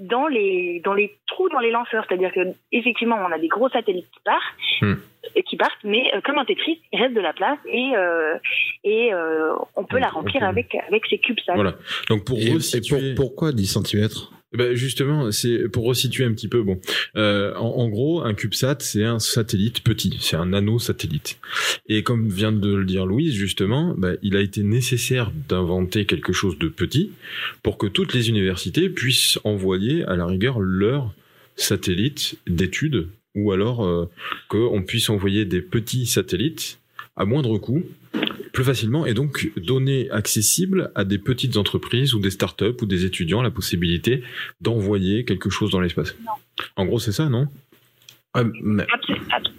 dans 0.01 0.27
les 0.27 0.81
dans 0.85 0.95
les 0.95 1.15
trous 1.29 1.49
dans 1.51 1.61
les 1.61 1.71
lanceurs, 1.71 2.05
c'est-à-dire 2.09 2.33
que 2.33 2.41
effectivement 2.73 3.19
on 3.29 3.33
a 3.33 3.39
des 3.39 3.49
gros 3.49 3.69
satellites 3.69 4.11
qui 4.13 4.21
partent, 4.25 4.97
et 5.37 5.43
qui 5.45 5.57
partent, 5.57 5.85
mais 5.85 6.11
euh, 6.15 6.21
comme 6.25 6.39
un 6.39 6.45
Tetris, 6.45 6.81
il 6.93 7.01
reste 7.01 7.15
de 7.15 7.21
la 7.21 7.33
place 7.33 7.59
et 7.67 7.93
euh, 7.97 8.35
et 8.83 9.15
euh, 9.15 9.55
on 9.77 9.85
peut 9.85 9.99
la 9.99 10.09
remplir 10.09 10.43
avec 10.43 10.75
avec 10.89 11.07
ces 11.07 11.19
cubes. 11.19 11.39
Voilà. 11.55 11.75
Donc 12.09 12.25
pour 12.25 12.39
Et, 12.39 12.49
et 12.49 12.53
resituer, 12.55 13.15
pour- 13.15 13.27
pourquoi 13.27 13.53
10 13.53 13.67
cm? 13.67 14.09
Ben 14.53 14.75
justement, 14.75 15.33
c'est 15.33 15.69
pour 15.69 15.85
resituer 15.85 16.25
un 16.25 16.33
petit 16.33 16.49
peu. 16.49 16.63
Bon, 16.63 16.81
euh, 17.17 17.55
en, 17.55 17.69
en 17.79 17.89
gros, 17.89 18.23
un 18.23 18.35
CubeSat, 18.35 18.77
c'est 18.81 19.05
un 19.05 19.19
satellite 19.19 19.83
petit, 19.83 20.19
c'est 20.21 20.37
un 20.37 20.47
nano-satellite. 20.47 21.39
Et 21.89 22.03
comme 22.03 22.29
vient 22.29 22.53
de 22.53 22.75
le 22.75 22.85
dire 22.85 23.07
Louise, 23.07 23.35
justement, 23.35 23.95
ben, 23.97 24.19
il 24.23 24.37
a 24.37 24.41
été 24.41 24.63
nécessaire 24.63 25.33
d'inventer 25.49 26.05
quelque 26.05 26.33
chose 26.33 26.59
de 26.59 26.69
petit 26.69 27.13
pour 27.63 27.79
que 27.79 27.87
toutes 27.87 28.13
les 28.13 28.29
universités 28.29 28.89
puissent 28.91 29.39
envoyer, 29.45 30.05
à 30.05 30.17
la 30.17 30.27
rigueur, 30.27 30.61
leur 30.61 31.15
satellite 31.57 32.37
d'études, 32.47 33.09
ou 33.35 33.53
alors 33.53 33.85
euh, 33.85 34.09
qu'on 34.49 34.83
puisse 34.83 35.09
envoyer 35.09 35.45
des 35.45 35.63
petits 35.63 36.07
satellites 36.07 36.79
à 37.17 37.25
moindre 37.25 37.59
coût 37.59 37.85
plus 38.53 38.65
facilement 38.65 39.07
et 39.07 39.15
donc 39.15 39.51
donner 39.57 40.11
accessible 40.11 40.93
à 40.95 41.05
des 41.05 41.19
petites 41.19 41.57
entreprises 41.57 42.15
ou 42.15 42.21
des 42.21 42.31
startups 42.31 42.77
ou 42.83 42.87
des 42.87 43.05
étudiants 43.05 43.43
la 43.43 43.51
possibilité 43.51 44.23
d'envoyer 44.61 45.25
quelque 45.25 45.51
chose 45.51 45.71
dans 45.71 45.81
l'espace. 45.81 46.15
En 46.77 46.85
gros, 46.85 46.99
c'est 46.99 47.13
ça, 47.13 47.29
non? 47.29 47.49
Ouais, 48.35 48.45
mais- 48.63 48.87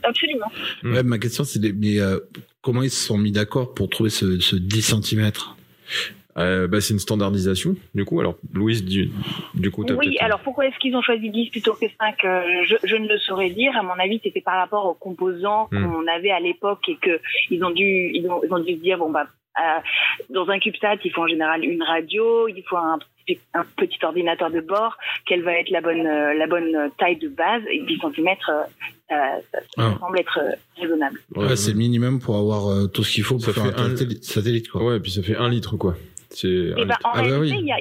absolument. 0.04 0.52
Hmm. 0.84 0.94
ouais, 0.94 1.04
ma 1.04 1.18
question, 1.20 1.44
c'est 1.44 1.60
mais, 1.74 2.00
euh, 2.00 2.20
comment 2.62 2.82
ils 2.84 2.90
se 2.90 3.06
sont 3.06 3.18
mis 3.18 3.32
d'accord 3.32 3.74
pour 3.74 3.90
trouver 3.90 4.10
ce, 4.10 4.40
ce 4.40 4.56
10 4.56 4.82
cm? 5.02 5.32
Euh, 6.38 6.68
bah, 6.68 6.82
C'est 6.82 6.94
une 6.94 7.00
standardisation, 7.00 7.76
du 7.94 8.06
coup. 8.06 8.20
Alors, 8.20 8.36
Louise, 8.54 8.84
du, 8.84 9.12
du 9.54 9.72
coup, 9.72 9.84
t'as 9.84 9.94
Oui, 9.96 10.08
peut-être... 10.10 10.24
alors 10.24 10.40
pourquoi 10.40 10.66
est-ce 10.68 10.78
qu'ils 10.80 10.96
ont 10.96 11.02
choisi 11.02 11.30
10 11.30 11.50
plutôt 11.50 11.74
que 11.74 11.86
5 12.00 12.26
euh, 12.26 12.42
je, 12.66 12.76
je 12.84 12.96
ne 12.96 13.08
le 13.08 13.18
saurais 13.20 13.50
dire. 13.50 13.72
À 13.78 13.84
mon 13.84 13.94
avis, 14.00 14.20
c'était 14.24 14.42
par 14.42 14.58
rapport 14.58 14.86
aux 14.86 14.94
composants 14.96 15.68
Hmm. 15.72 15.92
qu'on 15.92 16.08
avait 16.08 16.32
à 16.32 16.40
l'époque 16.40 16.88
et 16.90 16.96
que 16.98 17.20
ils 17.50 17.64
ont 17.64 17.70
dû 17.72 18.12
ils 18.14 18.28
ont, 18.30 18.42
ils 18.44 18.54
ont 18.54 18.60
dû 18.60 18.74
se 18.74 18.80
dire 18.80 18.98
bon 18.98 19.10
bah 19.12 19.26
euh, 19.60 19.80
dans 20.30 20.48
un 20.50 20.60
CubeSat, 20.60 20.96
il 21.06 21.12
faut 21.12 21.22
en 21.22 21.28
général 21.28 21.64
une 21.64 21.84
radio, 21.84 22.48
il 22.48 22.64
faut 22.68 22.78
un, 22.78 22.98
petit- 23.26 23.40
un 23.54 23.64
petit 23.78 24.00
ordinateur 24.04 24.50
de 24.50 24.62
bord, 24.62 24.98
quelle 25.28 25.44
va 25.44 25.54
être 25.54 25.70
la 25.70 25.82
bonne 25.82 26.06
euh, 26.08 26.34
la 26.34 26.48
bonne 26.48 26.90
taille 26.98 27.18
de 27.18 27.30
base 27.30 27.62
et 27.72 27.82
10 27.82 28.00
cm 28.16 28.28
euh, 28.50 28.62
ça, 29.10 29.40
ça 29.52 29.60
Ah. 29.78 29.96
semble 30.00 30.20
être 30.20 30.40
euh, 30.42 30.52
raisonnable. 30.82 31.20
Ouais, 31.36 31.48
Ouais, 31.50 31.56
c'est 31.56 31.72
le 31.72 31.78
minimum 31.78 32.20
pour 32.20 32.36
avoir 32.38 32.68
euh, 32.68 32.88
tout 32.88 33.04
ce 33.04 33.14
qu'il 33.14 33.24
faut 33.24 33.36
pour 33.36 33.44
Ça 33.46 33.54
faire 33.54 33.64
fait 33.76 33.80
un 33.80 33.92
un- 33.94 34.22
satellite, 34.22 34.70
quoi. 34.70 34.84
Ouais, 34.84 35.00
puis 35.00 35.12
ça 35.12 35.22
fait 35.22 35.36
un 35.36 35.50
litre, 35.50 35.78
quoi. 35.78 35.96
C'est 36.34 36.48
Et 36.48 36.74
un 36.82 36.86
ben, 36.86 36.96
en 37.04 37.10
Ah 37.14 37.16
bah 37.16 37.22
réalité, 37.22 37.40
oui. 37.56 37.58
il 37.62 37.68
y 37.68 37.72
a 37.72 37.78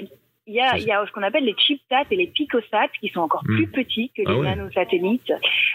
Il 0.48 0.54
y 0.54 0.60
a, 0.60 0.70
Ça, 0.70 0.78
il 0.78 0.84
y 0.84 0.90
a 0.90 1.06
ce 1.06 1.12
qu'on 1.12 1.22
appelle 1.22 1.44
les 1.44 1.54
chipsats 1.56 2.02
et 2.10 2.16
les 2.16 2.26
picosats 2.26 2.88
qui 3.00 3.08
sont 3.10 3.20
encore 3.20 3.44
Hmm. 3.46 3.54
plus 3.54 3.68
petits 3.68 4.10
que 4.16 4.22
Ah 4.26 4.32
les 4.32 4.40
nanosatellites, 4.40 5.32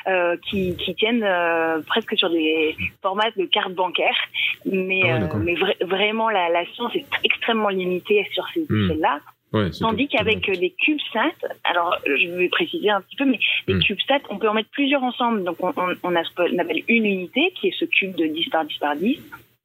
euh, 0.08 0.36
qui, 0.50 0.76
qui 0.76 0.94
tiennent 0.94 1.24
euh, 1.24 1.80
presque 1.88 2.18
sur 2.18 2.30
des 2.30 2.76
formats 3.02 3.32
de 3.38 3.46
cartes 3.46 3.72
bancaires. 3.74 4.18
Mais, 4.66 5.00
Ah 5.06 5.20
ouais, 5.20 5.24
euh, 5.24 5.38
mais 5.38 5.54
vra- 5.56 5.86
vraiment, 5.86 6.30
la, 6.30 6.50
la 6.50 6.66
science 6.74 6.94
est 6.98 7.06
extrêmement 7.24 7.70
limitée 7.70 8.28
sur 8.34 8.46
ces 8.54 8.66
Hmm. 8.70 8.84
échelles-là. 8.90 9.20
Ouais, 9.54 9.70
Tandis 9.80 10.10
tout. 10.10 10.18
qu'avec 10.18 10.42
des 10.60 10.72
CubeSats, 10.72 11.48
alors 11.64 11.96
je 12.06 12.28
vais 12.38 12.50
préciser 12.50 12.90
un 12.90 13.00
petit 13.00 13.16
peu, 13.16 13.24
mais 13.24 13.40
les 13.68 13.76
Hmm. 13.76 13.80
CubeSats, 13.80 14.20
on 14.30 14.38
peut 14.38 14.50
en 14.50 14.54
mettre 14.54 14.70
plusieurs 14.72 15.02
ensemble. 15.02 15.46
Donc 15.46 15.56
on, 15.64 15.72
on, 15.78 15.94
on 16.04 16.14
a 16.18 16.24
ce 16.26 16.36
qu'on 16.36 16.58
appelle 16.60 16.84
une 16.90 17.06
unité, 17.06 17.54
qui 17.56 17.70
est 17.70 17.76
ce 17.80 17.86
cube 17.86 18.16
de 18.18 18.26
10 18.28 18.50
par 18.50 18.66
10 18.66 18.78
par 18.80 18.98
10. 18.98 19.18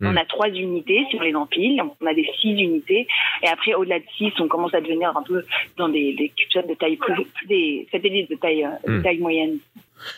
Hmm. 0.03 0.09
On 0.09 0.17
a 0.17 0.25
trois 0.25 0.49
unités 0.49 1.05
si 1.11 1.17
on 1.17 1.23
les 1.23 1.35
empile, 1.35 1.81
on 2.01 2.07
a 2.07 2.13
des 2.13 2.29
six 2.41 2.51
unités, 2.51 3.07
et 3.43 3.47
après 3.47 3.75
au-delà 3.75 4.01
de 4.01 4.05
six, 4.19 4.33
on 4.41 4.49
commence 4.49 4.75
à 4.75 4.81
devenir 4.81 5.17
un 5.17 5.23
peu 5.23 5.45
dans 5.77 5.89
des, 5.89 6.15
des 6.15 6.31
CubeSats 6.31 6.67
de 6.67 6.75
taille 6.75 6.97
plus, 6.97 7.25
des 7.49 7.87
satellites 7.93 8.29
de 8.29 8.35
taille, 8.35 8.65
euh, 8.65 8.99
de 8.99 9.03
taille 9.03 9.19
moyenne. 9.19 9.59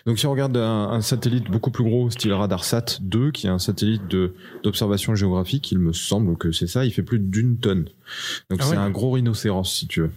Donc 0.07 0.19
si 0.19 0.27
on 0.27 0.33
regarde 0.33 0.57
un, 0.57 0.89
un 0.89 1.03
satellite 1.03 1.51
beaucoup 1.51 1.71
plus 1.71 1.85
gros, 1.85 2.09
style 2.09 2.33
Radarsat 2.33 2.99
2, 3.03 3.31
qui 3.31 3.47
est 3.47 3.51
un 3.51 3.59
satellite 3.59 4.09
de 4.09 4.35
d'observation 4.63 5.15
géographique, 5.15 5.71
il 5.71 5.79
me 5.79 5.93
semble 5.93 6.39
que 6.39 6.51
c'est 6.51 6.67
ça, 6.67 6.87
il 6.87 6.91
fait 6.91 7.03
plus 7.03 7.19
d'une 7.19 7.59
tonne. 7.59 7.85
Donc 8.49 8.61
Ah 8.63 8.65
c'est 8.65 8.71
ouais. 8.71 8.77
un 8.79 8.91
gros 8.91 9.11
rhinocéros, 9.11 9.71
si 9.71 9.87
tu 9.87 10.01
veux. 10.01 10.11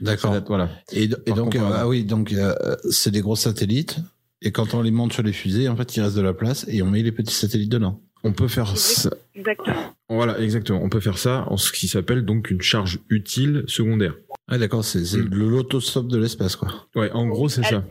D'accord. 0.00 0.34
Voilà. 0.46 0.68
Et, 0.92 1.08
donc, 1.08 1.56
euh, 1.56 1.60
ah 1.74 1.88
oui, 1.88 2.04
donc 2.04 2.32
euh, 2.32 2.54
c'est 2.90 3.10
des 3.10 3.20
gros 3.20 3.36
satellites. 3.36 3.98
Et 4.42 4.50
quand 4.50 4.74
on 4.74 4.82
les 4.82 4.90
monte 4.90 5.12
sur 5.12 5.22
les 5.22 5.32
fusées, 5.32 5.68
en 5.68 5.76
fait, 5.76 5.96
il 5.96 6.02
reste 6.02 6.16
de 6.16 6.22
la 6.22 6.34
place 6.34 6.66
et 6.68 6.82
on 6.82 6.86
met 6.86 7.02
les 7.02 7.12
petits 7.12 7.34
satellites 7.34 7.70
dedans. 7.70 8.00
On 8.24 8.32
peut 8.32 8.48
faire 8.48 8.76
ça. 8.76 9.10
Exactement. 9.34 9.94
Voilà, 10.08 10.38
exactement. 10.38 10.80
On 10.82 10.88
peut 10.88 11.00
faire 11.00 11.18
ça 11.18 11.44
en 11.48 11.56
ce 11.56 11.72
qui 11.72 11.88
s'appelle 11.88 12.24
donc 12.24 12.50
une 12.50 12.60
charge 12.62 12.98
utile 13.08 13.64
secondaire. 13.66 14.14
Ah 14.48 14.58
d'accord, 14.58 14.84
c'est 14.84 14.98
Mm. 15.16 15.28
le 15.32 15.48
l'autostop 15.48 16.06
de 16.08 16.18
l'espace, 16.18 16.54
quoi. 16.56 16.68
Ouais, 16.94 17.10
en 17.12 17.26
gros, 17.26 17.48
c'est 17.48 17.62
ça. 17.62 17.82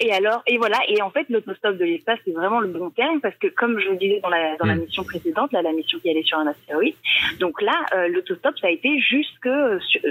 Et 0.00 0.10
alors, 0.12 0.42
et 0.46 0.56
voilà, 0.56 0.78
et 0.88 1.00
en 1.02 1.10
fait, 1.10 1.26
l'autostop 1.28 1.76
de 1.76 1.84
l'espace, 1.84 2.18
c'est 2.24 2.32
vraiment 2.32 2.60
le 2.60 2.68
bon 2.68 2.90
terme 2.90 3.20
parce 3.20 3.36
que, 3.36 3.48
comme 3.48 3.78
je 3.78 3.88
le 3.90 3.96
disais 3.96 4.20
dans 4.22 4.30
la, 4.30 4.56
dans 4.56 4.64
la 4.66 4.74
Mm. 4.76 4.80
mission 4.80 5.04
précédente, 5.04 5.52
là, 5.52 5.60
la 5.62 5.72
mission 5.72 5.98
qui 5.98 6.08
allait 6.10 6.22
sur 6.22 6.38
un 6.38 6.46
astéroïde, 6.46 6.94
donc 7.38 7.60
là, 7.60 7.74
euh, 7.94 8.08
l'autostop, 8.08 8.58
ça 8.58 8.68
a 8.68 8.70
été 8.70 8.98
jusque, 9.00 9.48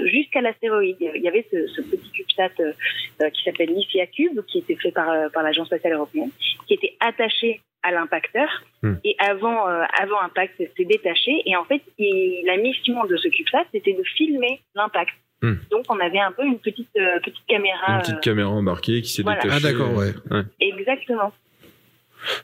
jusqu'à 0.06 0.40
l'astéroïde. 0.40 0.96
Il 1.00 1.22
y 1.22 1.28
avait 1.28 1.46
ce, 1.50 1.66
ce 1.74 1.82
petit 1.82 2.10
CubeSat 2.12 2.52
euh, 2.60 3.30
qui 3.30 3.42
s'appelle 3.44 3.70
l'IFIA 3.74 4.06
Cube, 4.06 4.40
qui 4.46 4.58
était 4.58 4.76
fait 4.76 4.92
par, 4.92 5.10
euh, 5.10 5.28
par 5.30 5.42
l'Agence 5.42 5.66
spatiale 5.66 5.94
européenne, 5.94 6.30
qui 6.66 6.74
était 6.74 6.94
attaché 7.00 7.60
à 7.82 7.90
l'impacteur. 7.90 8.48
Mm. 8.82 8.94
Et 9.04 9.14
avant, 9.18 9.68
euh, 9.68 9.82
avant 10.00 10.20
impact, 10.22 10.54
c'est 10.76 10.84
détaché. 10.84 11.42
Et 11.46 11.54
en 11.56 11.64
fait, 11.64 11.82
il- 11.98 12.42
la 12.46 12.56
mission 12.56 13.04
de 13.04 13.16
ce 13.16 13.28
CubeSat, 13.28 13.64
c'était 13.72 13.92
de 13.92 14.02
filmer 14.16 14.60
l'impact. 14.74 15.12
Mm. 15.42 15.52
Donc, 15.70 15.84
on 15.88 15.98
avait 16.00 16.18
un 16.18 16.32
peu 16.32 16.44
une 16.44 16.58
petite, 16.58 16.88
euh, 16.98 17.18
petite 17.20 17.44
caméra. 17.48 17.94
Une 17.96 18.00
petite 18.00 18.14
euh, 18.16 18.20
caméra 18.20 18.50
embarquée 18.50 19.02
qui 19.02 19.10
s'est 19.10 19.22
voilà. 19.22 19.40
détachée. 19.40 19.64
Ah 19.66 19.70
d'accord, 19.72 19.94
ouais. 19.94 20.12
Exactement. 20.60 21.32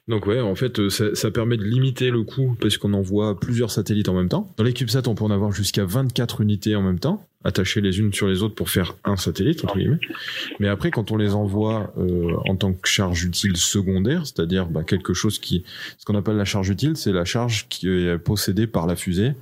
Donc 0.08 0.26
ouais, 0.26 0.40
en 0.40 0.54
fait, 0.54 0.78
euh, 0.80 0.90
ça, 0.90 1.14
ça 1.14 1.30
permet 1.30 1.56
de 1.56 1.64
limiter 1.64 2.10
le 2.10 2.22
coût 2.22 2.56
parce 2.60 2.76
qu'on 2.78 2.92
envoie 2.94 3.38
plusieurs 3.38 3.70
satellites 3.70 4.08
en 4.08 4.14
même 4.14 4.28
temps. 4.28 4.52
Dans 4.56 4.64
les 4.64 4.72
CubeSats, 4.72 5.02
on 5.08 5.14
peut 5.14 5.24
en 5.24 5.30
avoir 5.30 5.52
jusqu'à 5.52 5.84
24 5.84 6.40
unités 6.40 6.74
en 6.76 6.82
même 6.82 6.98
temps, 6.98 7.26
attachées 7.44 7.80
les 7.80 7.98
unes 8.00 8.12
sur 8.12 8.26
les 8.26 8.42
autres 8.42 8.54
pour 8.54 8.70
faire 8.70 8.94
un 9.04 9.16
satellite, 9.16 9.64
entre 9.64 9.76
guillemets. 9.78 10.00
Mais 10.60 10.68
après, 10.68 10.90
quand 10.90 11.10
on 11.12 11.16
les 11.16 11.34
envoie 11.34 11.92
euh, 11.98 12.32
en 12.48 12.56
tant 12.56 12.72
que 12.72 12.88
charge 12.88 13.24
utile 13.24 13.56
secondaire, 13.56 14.26
c'est-à-dire 14.26 14.66
bah, 14.66 14.82
quelque 14.84 15.14
chose 15.14 15.38
qui... 15.38 15.64
Ce 15.98 16.04
qu'on 16.04 16.16
appelle 16.16 16.36
la 16.36 16.44
charge 16.44 16.68
utile, 16.70 16.96
c'est 16.96 17.12
la 17.12 17.24
charge 17.24 17.66
qui 17.68 17.88
est 17.88 18.18
possédée 18.18 18.66
par 18.66 18.86
la 18.86 18.96
fusée. 18.96 19.32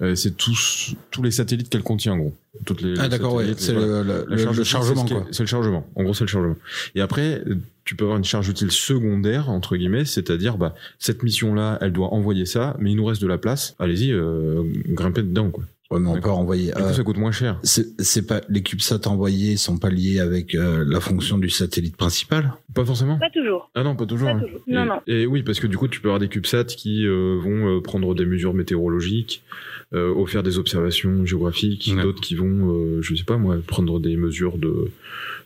Euh, 0.00 0.14
c'est 0.14 0.36
tous, 0.36 0.94
tous 1.10 1.22
les 1.22 1.30
satellites 1.30 1.68
qu'elle 1.68 1.82
contient, 1.82 2.14
en 2.14 2.18
gros. 2.18 2.34
Toutes 2.64 2.80
les, 2.80 2.94
Ah 2.98 3.08
d'accord, 3.08 3.34
ouais. 3.34 3.46
C'est 3.58 3.74
voilà. 3.74 4.02
le, 4.02 4.24
le- 4.24 4.24
le- 4.28 4.36
charge 4.38 4.56
le 4.56 4.62
utile, 4.62 4.64
chargement, 4.72 5.06
c'est 5.26 5.32
ce 5.34 5.42
le 5.42 5.46
chargement. 5.48 5.86
En 5.96 6.02
gros, 6.02 6.14
c'est 6.14 6.24
le 6.24 6.28
chargement. 6.28 6.56
Et 6.94 7.00
après, 7.02 7.42
tu 7.86 7.94
peux 7.94 8.04
avoir 8.04 8.18
une 8.18 8.24
charge 8.24 8.48
utile 8.48 8.70
secondaire, 8.70 9.48
entre 9.48 9.76
guillemets, 9.76 10.04
c'est-à-dire, 10.04 10.58
bah, 10.58 10.74
cette 10.98 11.22
mission-là, 11.22 11.78
elle 11.80 11.92
doit 11.92 12.12
envoyer 12.12 12.44
ça, 12.44 12.76
mais 12.78 12.90
il 12.90 12.96
nous 12.96 13.04
reste 13.06 13.22
de 13.22 13.28
la 13.28 13.38
place. 13.38 13.74
Allez-y, 13.78 14.12
euh, 14.12 14.62
grimpez 14.88 15.22
dedans, 15.22 15.50
quoi. 15.50 15.64
Ouais, 15.90 16.00
mais 16.00 16.08
on 16.08 16.20
peut 16.20 16.30
renvoyer. 16.30 16.66
Du 16.66 16.72
coup, 16.72 16.82
euh, 16.82 16.92
ça 16.92 17.04
coûte 17.04 17.16
moins 17.16 17.30
cher. 17.30 17.60
c'est 17.62 17.86
c'est 18.00 18.26
pas 18.26 18.40
les 18.48 18.62
CubeSats 18.62 19.06
envoyés 19.06 19.56
sont 19.56 19.78
pas 19.78 19.88
liés 19.88 20.18
avec 20.18 20.56
euh, 20.56 20.84
la 20.84 20.98
fonction 20.98 21.38
du 21.38 21.48
satellite 21.48 21.96
principal? 21.96 22.54
Pas 22.74 22.84
forcément? 22.84 23.18
Pas 23.18 23.30
toujours. 23.30 23.70
Ah 23.76 23.84
non, 23.84 23.94
pas 23.94 24.04
toujours. 24.04 24.28
Pas 24.28 24.34
hein. 24.34 24.40
toujours. 24.40 24.60
Non, 24.66 24.82
et, 24.82 24.86
non. 24.86 25.00
et 25.06 25.26
oui, 25.26 25.44
parce 25.44 25.60
que 25.60 25.68
du 25.68 25.76
coup, 25.76 25.86
tu 25.86 26.00
peux 26.00 26.08
avoir 26.08 26.18
des 26.18 26.28
CubeSats 26.28 26.64
qui 26.64 27.06
euh, 27.06 27.38
vont 27.40 27.76
euh, 27.76 27.80
prendre 27.80 28.16
des 28.16 28.26
mesures 28.26 28.52
météorologiques, 28.52 29.44
ou 29.92 30.26
faire 30.26 30.42
des 30.42 30.58
observations 30.58 31.24
géographiques, 31.24 31.90
Ouais. 31.96 32.02
d'autres 32.02 32.20
qui 32.20 32.34
vont, 32.34 32.74
euh, 32.74 33.02
je 33.02 33.14
sais 33.14 33.24
pas 33.24 33.36
moi, 33.36 33.56
prendre 33.66 34.00
des 34.00 34.16
mesures 34.16 34.58
de 34.58 34.90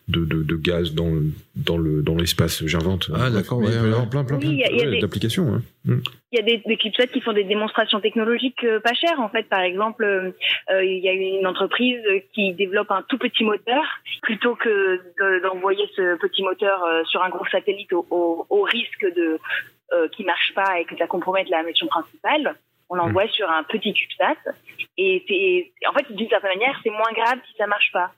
de, 0.09 0.25
de, 0.25 0.43
de 0.43 0.57
gaz 0.57 0.93
dans 0.95 1.13
dans 1.55 1.79
le 1.79 2.03
dans 2.03 2.17
l'espace. 2.17 2.65
J'invente. 2.67 3.11
Ah, 3.15 3.19
Bref, 3.19 3.33
d'accord, 3.33 3.59
ouais, 3.59 3.67
y 3.67 3.71
ouais. 3.71 3.77
avoir 3.77 4.09
plein 4.11 4.25
plein 4.25 4.39
Oui, 4.39 4.61
plein 4.65 4.91
ouais, 4.91 4.99
d'applications. 5.01 5.55
hein. 5.55 5.63
Mm. 5.85 5.99
Il 6.33 6.37
y 6.37 6.39
a 6.41 6.43
des, 6.43 6.63
des 6.67 6.77
CubeSats 6.77 7.07
qui 7.09 7.21
font 7.21 7.33
des 7.33 7.45
démonstrations 7.45 8.01
technologiques 8.01 8.65
euh, 8.65 8.81
pas 8.81 8.95
chères 8.95 9.21
en 9.21 9.29
fait. 9.29 9.45
Par 9.49 9.61
exemple, 9.61 10.03
euh, 10.05 10.31
euh, 10.73 10.85
il 10.85 10.99
y 11.05 11.09
a 11.09 11.13
une 11.13 11.47
entreprise 11.47 12.01
qui 12.33 12.55
développe 12.55 12.91
un 12.91 13.03
tout 13.09 13.19
petit 13.19 13.45
moteur 13.45 13.83
plutôt 14.23 14.57
que 14.57 14.97
de- 14.97 15.43
d'envoyer 15.43 15.85
ce 15.95 16.17
petit 16.19 16.43
moteur 16.43 16.83
euh, 16.85 17.05
sur 17.05 17.23
un 17.23 17.29
gros 17.31 17.47
satellite 17.53 17.93
au, 17.93 18.05
au, 18.11 18.47
au 18.51 18.63
risque 18.63 19.07
de 19.15 19.39
euh, 19.93 20.09
qui 20.09 20.25
marche 20.25 20.53
pas 20.57 20.81
et 20.81 20.87
que 20.87 20.97
ça 20.97 21.07
compromette 21.07 21.49
la 21.51 21.63
mission 21.63 21.87
principale. 21.87 22.57
On 22.91 22.97
l'envoie 22.97 23.29
sur 23.29 23.49
un 23.49 23.63
petit 23.63 23.95
CubeSat 23.95 24.37
et 24.99 25.25
c'est 25.27 25.89
en 25.89 25.93
fait 25.93 26.13
d'une 26.13 26.29
certaine 26.29 26.59
manière 26.59 26.79
c'est 26.83 26.91
moins 26.91 27.13
grave 27.15 27.39
si 27.49 27.57
ça 27.57 27.67
marche 27.67 27.91
pas. 27.93 28.11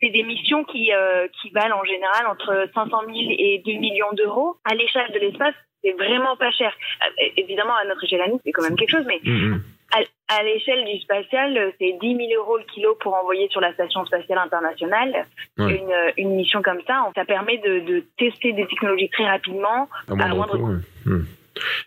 C'est 0.00 0.10
des 0.10 0.22
missions 0.22 0.62
qui, 0.64 0.92
euh, 0.92 1.26
qui 1.40 1.50
valent 1.50 1.76
en 1.76 1.84
général 1.84 2.26
entre 2.28 2.68
500 2.74 2.90
000 3.06 3.10
et 3.38 3.60
2 3.66 3.72
millions 3.72 4.12
d'euros. 4.12 4.56
À 4.64 4.74
l'échelle 4.74 5.10
de 5.12 5.18
l'espace, 5.18 5.54
c'est 5.82 5.92
vraiment 5.92 6.36
pas 6.36 6.52
cher. 6.52 6.72
Euh, 7.02 7.24
évidemment, 7.36 7.74
à 7.74 7.84
notre 7.84 8.04
échelle 8.04 8.20
à 8.20 8.28
nous, 8.28 8.40
c'est 8.44 8.52
quand 8.52 8.62
même 8.62 8.76
quelque 8.76 8.90
chose, 8.90 9.04
mais 9.06 9.18
Mm, 9.24 9.54
mm. 9.54 9.62
à, 9.92 10.36
à 10.38 10.42
l'échelle 10.44 10.84
du 10.84 11.00
spatial, 11.00 11.72
c'est 11.80 11.96
10 12.00 12.16
000 12.16 12.28
euros 12.36 12.58
le 12.58 12.64
kilo 12.72 12.94
pour 13.00 13.14
envoyer 13.14 13.48
sur 13.48 13.60
la 13.60 13.72
station 13.72 14.04
spatiale 14.06 14.38
internationale. 14.38 15.26
Ouais. 15.58 15.76
Une, 15.76 15.90
euh, 15.90 16.12
une 16.16 16.36
mission 16.36 16.62
comme 16.62 16.80
ça, 16.86 17.10
ça 17.16 17.24
permet 17.24 17.58
de, 17.58 17.80
de 17.80 18.04
tester 18.16 18.52
des 18.52 18.66
technologies 18.68 19.10
très 19.10 19.26
rapidement. 19.28 19.88
À 20.08 20.14
moindre 20.14 20.36
moindre 20.36 20.56
coût. 20.56 21.10
Mm. 21.10 21.24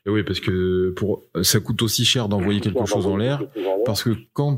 Et 0.05 0.09
oui, 0.09 0.23
parce 0.23 0.41
que 0.41 0.93
pour 0.97 1.23
ça 1.43 1.61
coûte 1.61 1.81
aussi 1.81 2.03
cher 2.03 2.27
d'envoyer 2.27 2.59
quelque 2.59 2.85
chose 2.85 3.07
en 3.07 3.15
l'air, 3.15 3.41
parce 3.85 4.03
que 4.03 4.09
quand 4.33 4.57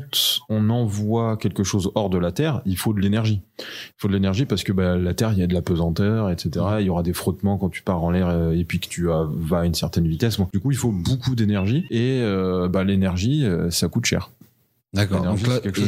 on 0.49 0.71
envoie 0.71 1.37
quelque 1.37 1.63
chose 1.63 1.91
hors 1.93 2.09
de 2.09 2.17
la 2.17 2.31
Terre, 2.31 2.61
il 2.65 2.77
faut 2.77 2.93
de 2.95 2.99
l'énergie. 2.99 3.41
Il 3.59 3.65
faut 3.99 4.07
de 4.07 4.13
l'énergie 4.13 4.45
parce 4.45 4.63
que 4.63 4.71
bah, 4.71 4.97
la 4.97 5.13
Terre, 5.13 5.33
il 5.33 5.37
y 5.39 5.43
a 5.43 5.47
de 5.47 5.53
la 5.53 5.61
pesanteur, 5.61 6.31
etc. 6.31 6.65
Il 6.79 6.87
y 6.87 6.89
aura 6.89 7.03
des 7.03 7.13
frottements 7.13 7.59
quand 7.59 7.69
tu 7.69 7.83
pars 7.83 8.03
en 8.03 8.09
l'air 8.09 8.27
euh, 8.27 8.53
et 8.53 8.63
puis 8.65 8.79
que 8.79 8.87
tu 8.87 9.11
as- 9.11 9.27
vas 9.31 9.59
à 9.59 9.65
une 9.65 9.75
certaine 9.75 10.07
vitesse. 10.07 10.37
Bon, 10.37 10.49
du 10.51 10.59
coup, 10.59 10.71
il 10.71 10.77
faut 10.77 10.91
beaucoup 10.91 11.35
d'énergie 11.35 11.85
et 11.91 12.21
euh, 12.23 12.67
bah, 12.67 12.83
l'énergie, 12.83 13.45
euh, 13.45 13.69
ça 13.69 13.87
coûte 13.87 14.05
cher. 14.05 14.31
D'accord. 14.93 15.23
Donc 15.25 15.45
là, 15.45 15.59
qui- 15.59 15.81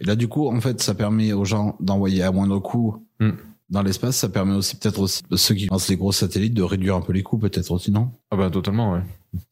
et 0.00 0.04
là, 0.04 0.16
du 0.16 0.28
coup, 0.28 0.48
en 0.48 0.60
fait, 0.62 0.80
ça 0.80 0.94
permet 0.94 1.32
aux 1.34 1.44
gens 1.44 1.76
d'envoyer 1.80 2.22
à 2.22 2.32
moindre 2.32 2.58
coût 2.58 3.04
Hmm. 3.20 3.32
Dans 3.68 3.82
l'espace. 3.82 4.16
Ça 4.16 4.28
permet 4.28 4.54
aussi 4.54 4.76
peut-être 4.76 5.00
aussi 5.00 5.22
ceux 5.36 5.54
qui 5.54 5.66
lancent 5.66 5.88
les 5.88 5.96
gros 5.96 6.12
satellites 6.12 6.54
de 6.54 6.62
réduire 6.62 6.96
un 6.96 7.00
peu 7.00 7.12
les 7.12 7.22
coûts, 7.22 7.38
peut-être 7.38 7.70
aussi, 7.70 7.90
non? 7.90 8.10
Ah 8.30 8.36
bah 8.36 8.50
totalement, 8.50 8.92
ouais. 8.92 9.02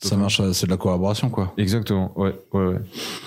Ça 0.01 0.17
marche, 0.17 0.41
c'est 0.53 0.67
de 0.67 0.71
la 0.71 0.77
collaboration, 0.77 1.31
quoi. 1.31 1.53
Exactement, 1.59 2.12
ouais, 2.19 2.33
ouais, 2.53 2.67
ouais. 2.67 2.79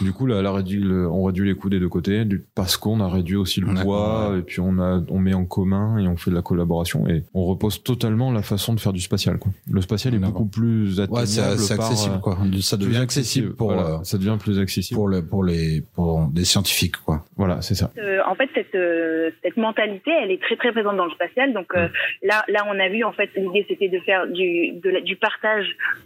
Du 0.02 0.12
coup, 0.14 0.26
là, 0.26 0.52
réduit 0.52 0.80
le- 0.82 1.10
on 1.10 1.24
réduit 1.24 1.48
les 1.48 1.56
coûts 1.56 1.70
des 1.70 1.80
deux 1.80 1.90
côtés, 1.90 2.24
parce 2.54 2.78
qu'on 2.78 3.00
a 3.00 3.08
réduit 3.10 3.36
aussi 3.36 3.62
le 3.62 3.74
poids, 3.82 4.32
ouais. 4.32 4.40
et 4.40 4.42
puis 4.42 4.60
on 4.60 4.80
a, 4.80 5.02
on 5.10 5.20
met 5.20 5.34
en 5.34 5.46
commun 5.46 5.98
et 5.98 6.08
on 6.08 6.18
fait 6.18 6.32
de 6.32 6.36
la 6.36 6.42
collaboration, 6.42 7.08
et 7.08 7.24
on 7.34 7.46
repose 7.46 7.84
totalement 7.84 8.32
la 8.32 8.42
façon 8.42 8.74
de 8.74 8.80
faire 8.80 8.94
du 8.94 9.02
spatial, 9.02 9.38
quoi. 9.38 9.52
Le 9.70 9.82
spatial 9.82 10.14
est 10.16 10.20
beaucoup 10.20 10.46
plus 10.46 11.00
atteignable 11.00 11.12
Ouais, 11.22 11.26
c'est 11.26 11.74
accessible, 11.74 12.16
euh, 12.16 12.20
quoi. 12.20 12.38
Ça 12.62 12.78
devient 12.78 12.98
accessible 12.98 13.56
pour 13.56 13.74
voilà, 13.74 14.00
euh, 14.00 14.04
ça 14.04 14.18
devient 14.18 14.38
plus 14.40 14.60
accessible. 14.60 14.96
pour 14.98 15.08
le 15.08 15.26
pour 15.26 15.44
les 15.44 15.82
pour 15.96 16.28
des 16.28 16.46
scientifiques, 16.46 16.98
quoi. 16.98 17.26
Voilà, 17.38 17.62
c'est 17.62 17.76
ça. 17.76 17.92
Euh, 17.98 18.20
en 18.28 18.36
fait, 18.36 18.50
cette, 18.54 18.76
euh, 18.76 19.30
cette 19.44 19.58
mentalité, 19.58 20.12
elle 20.24 20.32
est 20.32 20.42
très 20.42 20.56
très 20.56 20.72
présente 20.72 20.98
dans 20.98 21.06
le 21.06 21.12
spatial. 21.12 21.54
Donc 21.54 21.68
euh, 21.76 21.88
là, 22.24 22.44
là, 22.48 22.66
on 22.70 22.80
a 22.80 22.90
vu 22.90 23.04
en 23.04 23.12
fait 23.12 23.30
l'idée, 23.36 23.66
c'était 23.68 23.90
de 23.90 24.00
faire 24.00 24.28
du, 24.28 24.72
de 24.84 24.90
la- 24.90 25.02
du 25.02 25.16
partage 25.16 25.66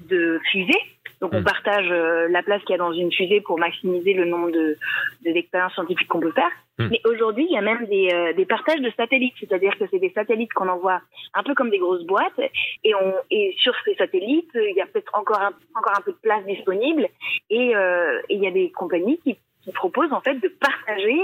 de 0.10 0.39
fusées. 0.52 0.80
Donc 1.22 1.34
on 1.34 1.42
Mm. 1.42 1.44
partage 1.44 1.88
euh, 1.92 2.28
la 2.30 2.42
place 2.44 2.62
qu'il 2.64 2.72
y 2.72 2.76
a 2.76 2.78
dans 2.78 2.94
une 2.94 3.12
fusée 3.12 3.42
pour 3.42 3.60
maximiser 3.60 4.14
le 4.14 4.24
nombre 4.26 4.52
de 4.52 4.78
de- 5.26 5.32
d'expériences 5.34 5.74
scientifiques 5.74 6.08
qu'on 6.08 6.22
peut 6.22 6.32
faire. 6.32 6.52
Mm. 6.78 6.88
Mais 6.92 7.02
aujourd'hui, 7.06 7.46
il 7.50 7.52
y 7.54 7.58
a 7.58 7.62
même 7.62 7.86
des, 7.88 8.10
euh, 8.14 8.32
des 8.34 8.46
partages 8.46 8.80
de 8.80 8.90
satellites, 8.96 9.34
c'est-à-dire 9.40 9.78
que 9.78 9.84
c'est 9.92 10.00
des 10.00 10.12
satellites 10.12 10.54
qu'on 10.54 10.70
envoie 10.70 11.02
un 11.34 11.44
peu 11.44 11.54
comme 11.56 11.70
des 11.72 11.78
grosses 11.80 12.06
boîtes, 12.06 12.40
et 12.86 12.96
on 12.96 13.14
et 13.32 13.54
sur 13.60 13.74
ces 13.84 13.96
satellites, 13.96 14.50
il 14.56 14.76
y 14.78 14.82
a 14.82 14.86
peut-être 14.86 15.12
encore 15.14 15.42
un, 15.42 15.52
encore 15.76 15.98
un 15.98 16.02
peu 16.02 16.12
de 16.14 16.18
place 16.22 16.46
disponible, 16.46 17.08
et 17.50 17.76
euh, 17.76 18.20
et 18.30 18.36
il 18.36 18.42
y 18.44 18.48
a 18.48 18.52
des 18.52 18.72
compagnies 18.72 19.20
qui, 19.24 19.36
qui 19.64 19.72
proposent 19.74 20.14
en 20.14 20.22
fait 20.22 20.36
de 20.36 20.48
partager 20.48 21.20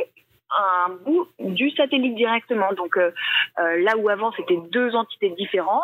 un 0.87 0.89
bout 1.05 1.27
du 1.39 1.69
satellite 1.71 2.15
directement. 2.15 2.73
Donc 2.73 2.97
euh, 2.97 3.11
là 3.57 3.95
où 3.97 4.09
avant 4.09 4.31
c'était 4.33 4.59
deux 4.71 4.93
entités 4.93 5.29
différentes, 5.29 5.83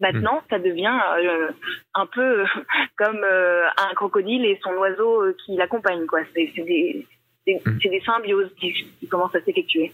maintenant 0.00 0.42
ça 0.50 0.58
devient 0.58 0.98
euh, 1.18 1.48
un 1.94 2.06
peu 2.06 2.44
comme 2.96 3.22
euh, 3.24 3.64
un 3.76 3.94
crocodile 3.94 4.44
et 4.44 4.58
son 4.62 4.70
oiseau 4.72 5.22
euh, 5.22 5.36
qui 5.44 5.56
l'accompagne. 5.56 6.06
Quoi. 6.06 6.20
C'est, 6.34 6.52
c'est 6.54 6.62
des, 6.64 7.06
c'est 7.46 7.60
Mm. 7.64 7.78
c'est 7.82 7.88
des 7.88 8.00
symbioses 8.02 8.50
qui, 8.60 8.72
qui 9.00 9.06
commencent 9.08 9.34
à 9.34 9.40
s'effectuer. 9.42 9.90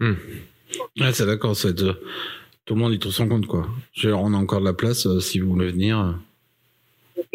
Ouais, 0.00 1.12
c'est 1.12 1.26
d'accord. 1.26 1.54
C'est 1.56 1.80
euh, 1.82 1.92
tout 2.64 2.74
le 2.74 2.80
monde 2.80 2.92
y 2.92 2.98
trouve 2.98 3.12
son 3.12 3.28
compte, 3.28 3.46
quoi. 3.46 3.66
On 4.04 4.34
a 4.34 4.36
encore 4.36 4.60
de 4.60 4.64
la 4.64 4.72
place 4.72 5.06
si 5.20 5.38
vous 5.40 5.50
voulez 5.52 5.70
venir. 5.70 6.18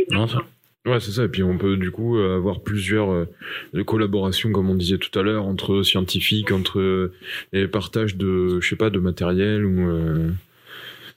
Non, 0.09 0.27
ça- 0.27 0.41
Ouais, 0.85 0.99
c'est 0.99 1.09
ça. 1.11 1.23
Et 1.23 1.29
puis 1.29 1.41
on 1.41 1.57
peut 1.57 1.77
du 1.77 1.89
coup 1.89 2.15
avoir 2.17 2.59
plusieurs 2.61 3.09
euh, 3.11 3.83
collaborations, 3.85 4.51
comme 4.51 4.69
on 4.69 4.75
disait 4.75 4.99
tout 4.99 5.17
à 5.17 5.23
l'heure, 5.23 5.45
entre 5.45 5.81
scientifiques, 5.81 6.51
entre 6.51 6.79
euh, 6.79 7.11
les 7.53 7.67
partages 7.67 8.15
de, 8.17 8.59
je 8.61 8.69
sais 8.69 8.75
pas, 8.75 8.91
de 8.91 8.99
matériel 8.99 9.65
ou 9.65 9.89
euh, 9.89 10.29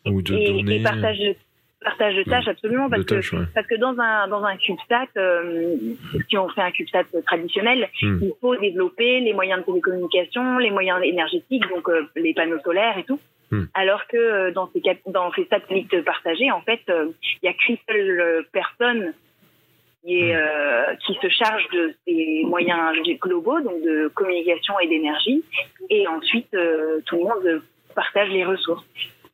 ou 0.06 0.22
de 0.22 0.34
et, 0.34 0.46
données, 0.46 0.76
et 0.76 0.82
partage 0.82 1.18
de, 1.18 1.34
partage 1.82 2.16
de 2.16 2.22
tâches, 2.24 2.48
absolument, 2.48 2.88
parce 2.88 3.04
que. 3.04 3.14
Ouais. 3.14 3.46
Parce 3.54 3.66
que 3.66 3.76
dans 3.76 3.98
un 3.98 4.28
dans 4.28 4.44
un 4.44 4.56
CubeSat, 4.56 5.08
euh, 5.16 5.76
si 6.28 6.36
on 6.36 6.48
fait 6.48 6.62
un 6.62 6.70
CubeSat 6.70 7.04
traditionnel, 7.26 7.88
Hmm. 8.02 8.18
il 8.22 8.32
faut 8.40 8.56
développer 8.56 9.20
les 9.20 9.32
moyens 9.32 9.60
de 9.60 9.64
télécommunication, 9.66 10.58
les 10.58 10.70
moyens 10.70 11.00
énergétiques, 11.02 11.68
donc 11.68 11.88
euh, 11.88 12.08
les 12.16 12.34
panneaux 12.34 12.60
solaires 12.64 12.98
et 12.98 13.04
tout. 13.04 13.20
Hmm. 13.50 13.64
Alors 13.74 14.06
que 14.06 14.16
euh, 14.16 14.50
dans 14.52 14.70
ces 14.72 14.82
dans 15.06 15.32
ces 15.32 15.46
satellites 15.46 16.04
partagés, 16.04 16.50
en 16.50 16.60
fait, 16.60 16.80
euh, 16.90 17.08
il 17.42 17.46
y 17.46 17.48
a 17.48 17.54
qu'une 17.54 17.76
seule 17.88 18.20
euh, 18.20 18.42
personne 18.52 19.14
qui 20.02 20.20
est 20.20 20.36
euh, 20.36 20.94
qui 21.06 21.14
se 21.14 21.28
charge 21.28 21.66
de 21.72 21.94
ces 22.06 22.42
moyens 22.44 22.96
globaux, 23.20 23.60
donc 23.60 23.82
de 23.82 24.08
communication 24.14 24.78
et 24.80 24.88
d'énergie, 24.88 25.42
et 25.90 26.06
ensuite 26.06 26.52
euh, 26.54 27.00
tout 27.06 27.16
le 27.16 27.22
monde 27.22 27.62
partage 27.94 28.28
les 28.28 28.44
ressources. 28.44 28.84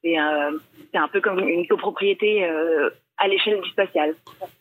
C'est 0.04 0.18
euh, 0.18 0.50
un 0.94 1.08
peu 1.08 1.20
comme 1.22 1.38
une 1.40 1.66
copropriété 1.66 2.44
euh, 2.44 2.90
à 3.16 3.26
l'échelle 3.26 3.58
du 3.62 3.70
spatial. 3.70 4.14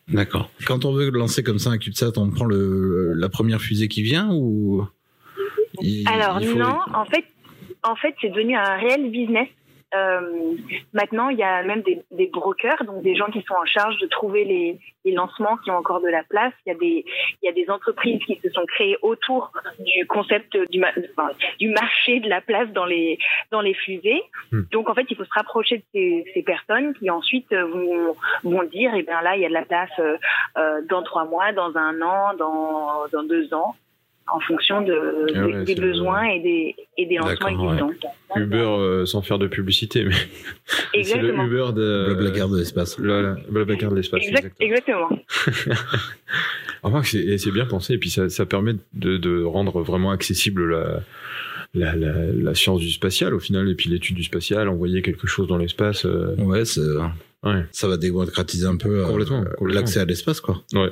D'accord. 0.08 0.50
Quand 0.66 0.86
on 0.86 0.94
veut 0.94 1.10
lancer 1.12 1.44
comme 1.44 1.60
ça 1.60 1.70
un 1.72 1.78
CubeSat, 1.78 2.14
on 2.18 2.30
prend 2.30 2.46
le, 2.46 3.12
la 3.14 3.28
première 3.30 3.60
fusée 3.60 3.88
qui 3.90 4.04
vient 4.04 4.30
ou 4.32 4.86
il- 5.82 6.08
Alors 6.08 6.40
il 6.40 6.48
faut- 6.48 6.58
non, 6.58 6.78
en 6.94 7.06
fait, 7.06 7.26
en 7.84 7.96
fait, 7.96 8.16
c'est 8.22 8.30
devenu 8.30 8.56
un 8.56 8.78
réel 8.78 9.12
business. 9.12 9.48
Euh, 9.96 10.54
maintenant, 10.94 11.30
il 11.30 11.38
y 11.38 11.44
a 11.44 11.62
même 11.64 11.82
des, 11.82 12.02
des 12.12 12.28
brokers, 12.28 12.84
donc 12.86 13.04
des 13.04 13.16
gens 13.16 13.28
qui 13.28 13.42
sont 13.44 13.54
en 13.54 13.66
charge 13.66 13.98
de 14.00 14.08
trouver 14.08 14.44
les, 14.44 14.80
les 15.06 15.12
lancements 15.12 15.58
qui 15.58 15.70
ont 15.72 15.78
encore 15.78 16.02
de 16.02 16.08
la 16.08 16.24
place. 16.24 16.54
Il 16.66 16.74
y 16.74 16.76
a 16.76 16.80
des, 16.80 17.06
il 17.42 17.46
y 17.46 17.50
a 17.50 17.52
des 17.52 17.70
entreprises 17.70 18.24
qui 18.26 18.40
se 18.44 18.50
sont 18.50 18.66
créées 18.66 18.98
autour 19.02 19.52
du 19.80 20.06
concept 20.08 20.58
du, 20.72 20.80
ma- 20.80 20.94
enfin, 21.12 21.30
du 21.60 21.70
marché 21.70 22.20
de 22.20 22.30
la 22.30 22.42
place 22.42 22.70
dans 22.70 22.86
les, 22.86 23.20
dans 23.52 23.62
les 23.62 23.76
fusées. 23.76 24.24
Hmm. 24.52 24.62
Donc, 24.72 24.90
en 24.90 24.96
fait, 24.96 25.06
il 25.10 25.16
faut 25.16 25.26
se 25.26 25.34
rapprocher 25.34 25.78
de 25.78 25.84
ces, 25.94 26.26
ces 26.34 26.44
personnes 26.44 26.94
qui 26.96 27.10
ensuite 27.10 27.52
euh, 27.54 27.66
vont, 27.66 28.16
vont 28.44 28.64
dire, 28.64 28.92
eh 28.96 29.04
bien 29.04 29.22
là, 29.22 29.36
il 29.36 29.42
y 29.42 29.46
a 29.46 29.50
de 29.50 29.54
la 29.54 29.66
place 29.66 29.92
euh, 30.00 30.82
dans 30.90 31.04
trois 31.04 31.26
mois, 31.26 31.52
dans 31.52 31.76
un 31.78 32.02
an, 32.02 32.34
dans, 32.36 33.08
dans 33.12 33.24
deux 33.24 33.54
ans 33.54 33.76
en 34.32 34.40
fonction 34.42 34.82
de, 34.82 35.28
Ah 35.36 35.46
ouais, 35.48 35.64
des 35.66 35.76
besoins 35.76 36.24
et 36.26 36.40
des, 36.42 36.76
et 36.98 37.06
des 37.06 37.16
lancements 37.16 37.30
D'accord, 37.50 37.66
ouais. 37.66 37.74
existants. 37.88 38.14
Uber 38.36 38.58
euh, 38.58 39.06
sans 39.06 39.22
faire 39.22 39.38
de 39.40 39.48
publicité, 39.48 40.06
mais 40.06 40.16
c'est 40.66 40.84
le 40.94 41.00
Exactement. 41.00 41.46
Uber 41.46 41.66
de 41.76 42.06
Blablacar 42.16 42.50
de 42.50 42.58
l'espace. 42.58 42.98
Le, 42.98 43.22
le 43.36 43.52
Blablacar 43.52 43.92
de 43.92 43.96
l'espace. 43.98 44.24
Exact- 44.26 44.56
exactement. 44.60 45.10
exactement. 45.48 47.02
C'est 47.04 47.52
bien 47.52 47.66
pensé, 47.66 47.94
et 47.94 47.98
puis 47.98 48.10
ça, 48.10 48.30
ça 48.30 48.46
permet 48.46 48.74
de, 48.94 49.18
de 49.18 49.44
rendre 49.44 49.82
vraiment 49.82 50.12
accessible 50.12 50.70
la, 50.72 51.00
la, 51.74 51.96
la, 51.96 52.14
la 52.34 52.56
science 52.56 52.80
du 52.82 52.92
spatial 52.92 53.34
au 53.34 53.40
final, 53.40 53.70
et 53.70 53.76
puis 53.76 53.90
l'étude 53.90 54.16
du 54.16 54.24
spatial, 54.24 54.68
envoyer 54.68 55.02
quelque 55.02 55.28
chose 55.28 55.48
dans 55.48 55.58
l'espace. 55.58 56.06
euh, 56.06 56.36
Ouais, 56.40 56.66
c'est- 56.66 56.82
ouais, 57.44 57.64
ça 57.72 57.88
va 57.88 57.98
démocratiser 57.98 58.66
un 58.68 58.78
peu 58.78 59.06
euh, 59.06 59.44
l'accès 59.68 60.00
à 60.00 60.06
l'espace, 60.06 60.42
quoi. 60.42 60.62
ouais. 60.74 60.92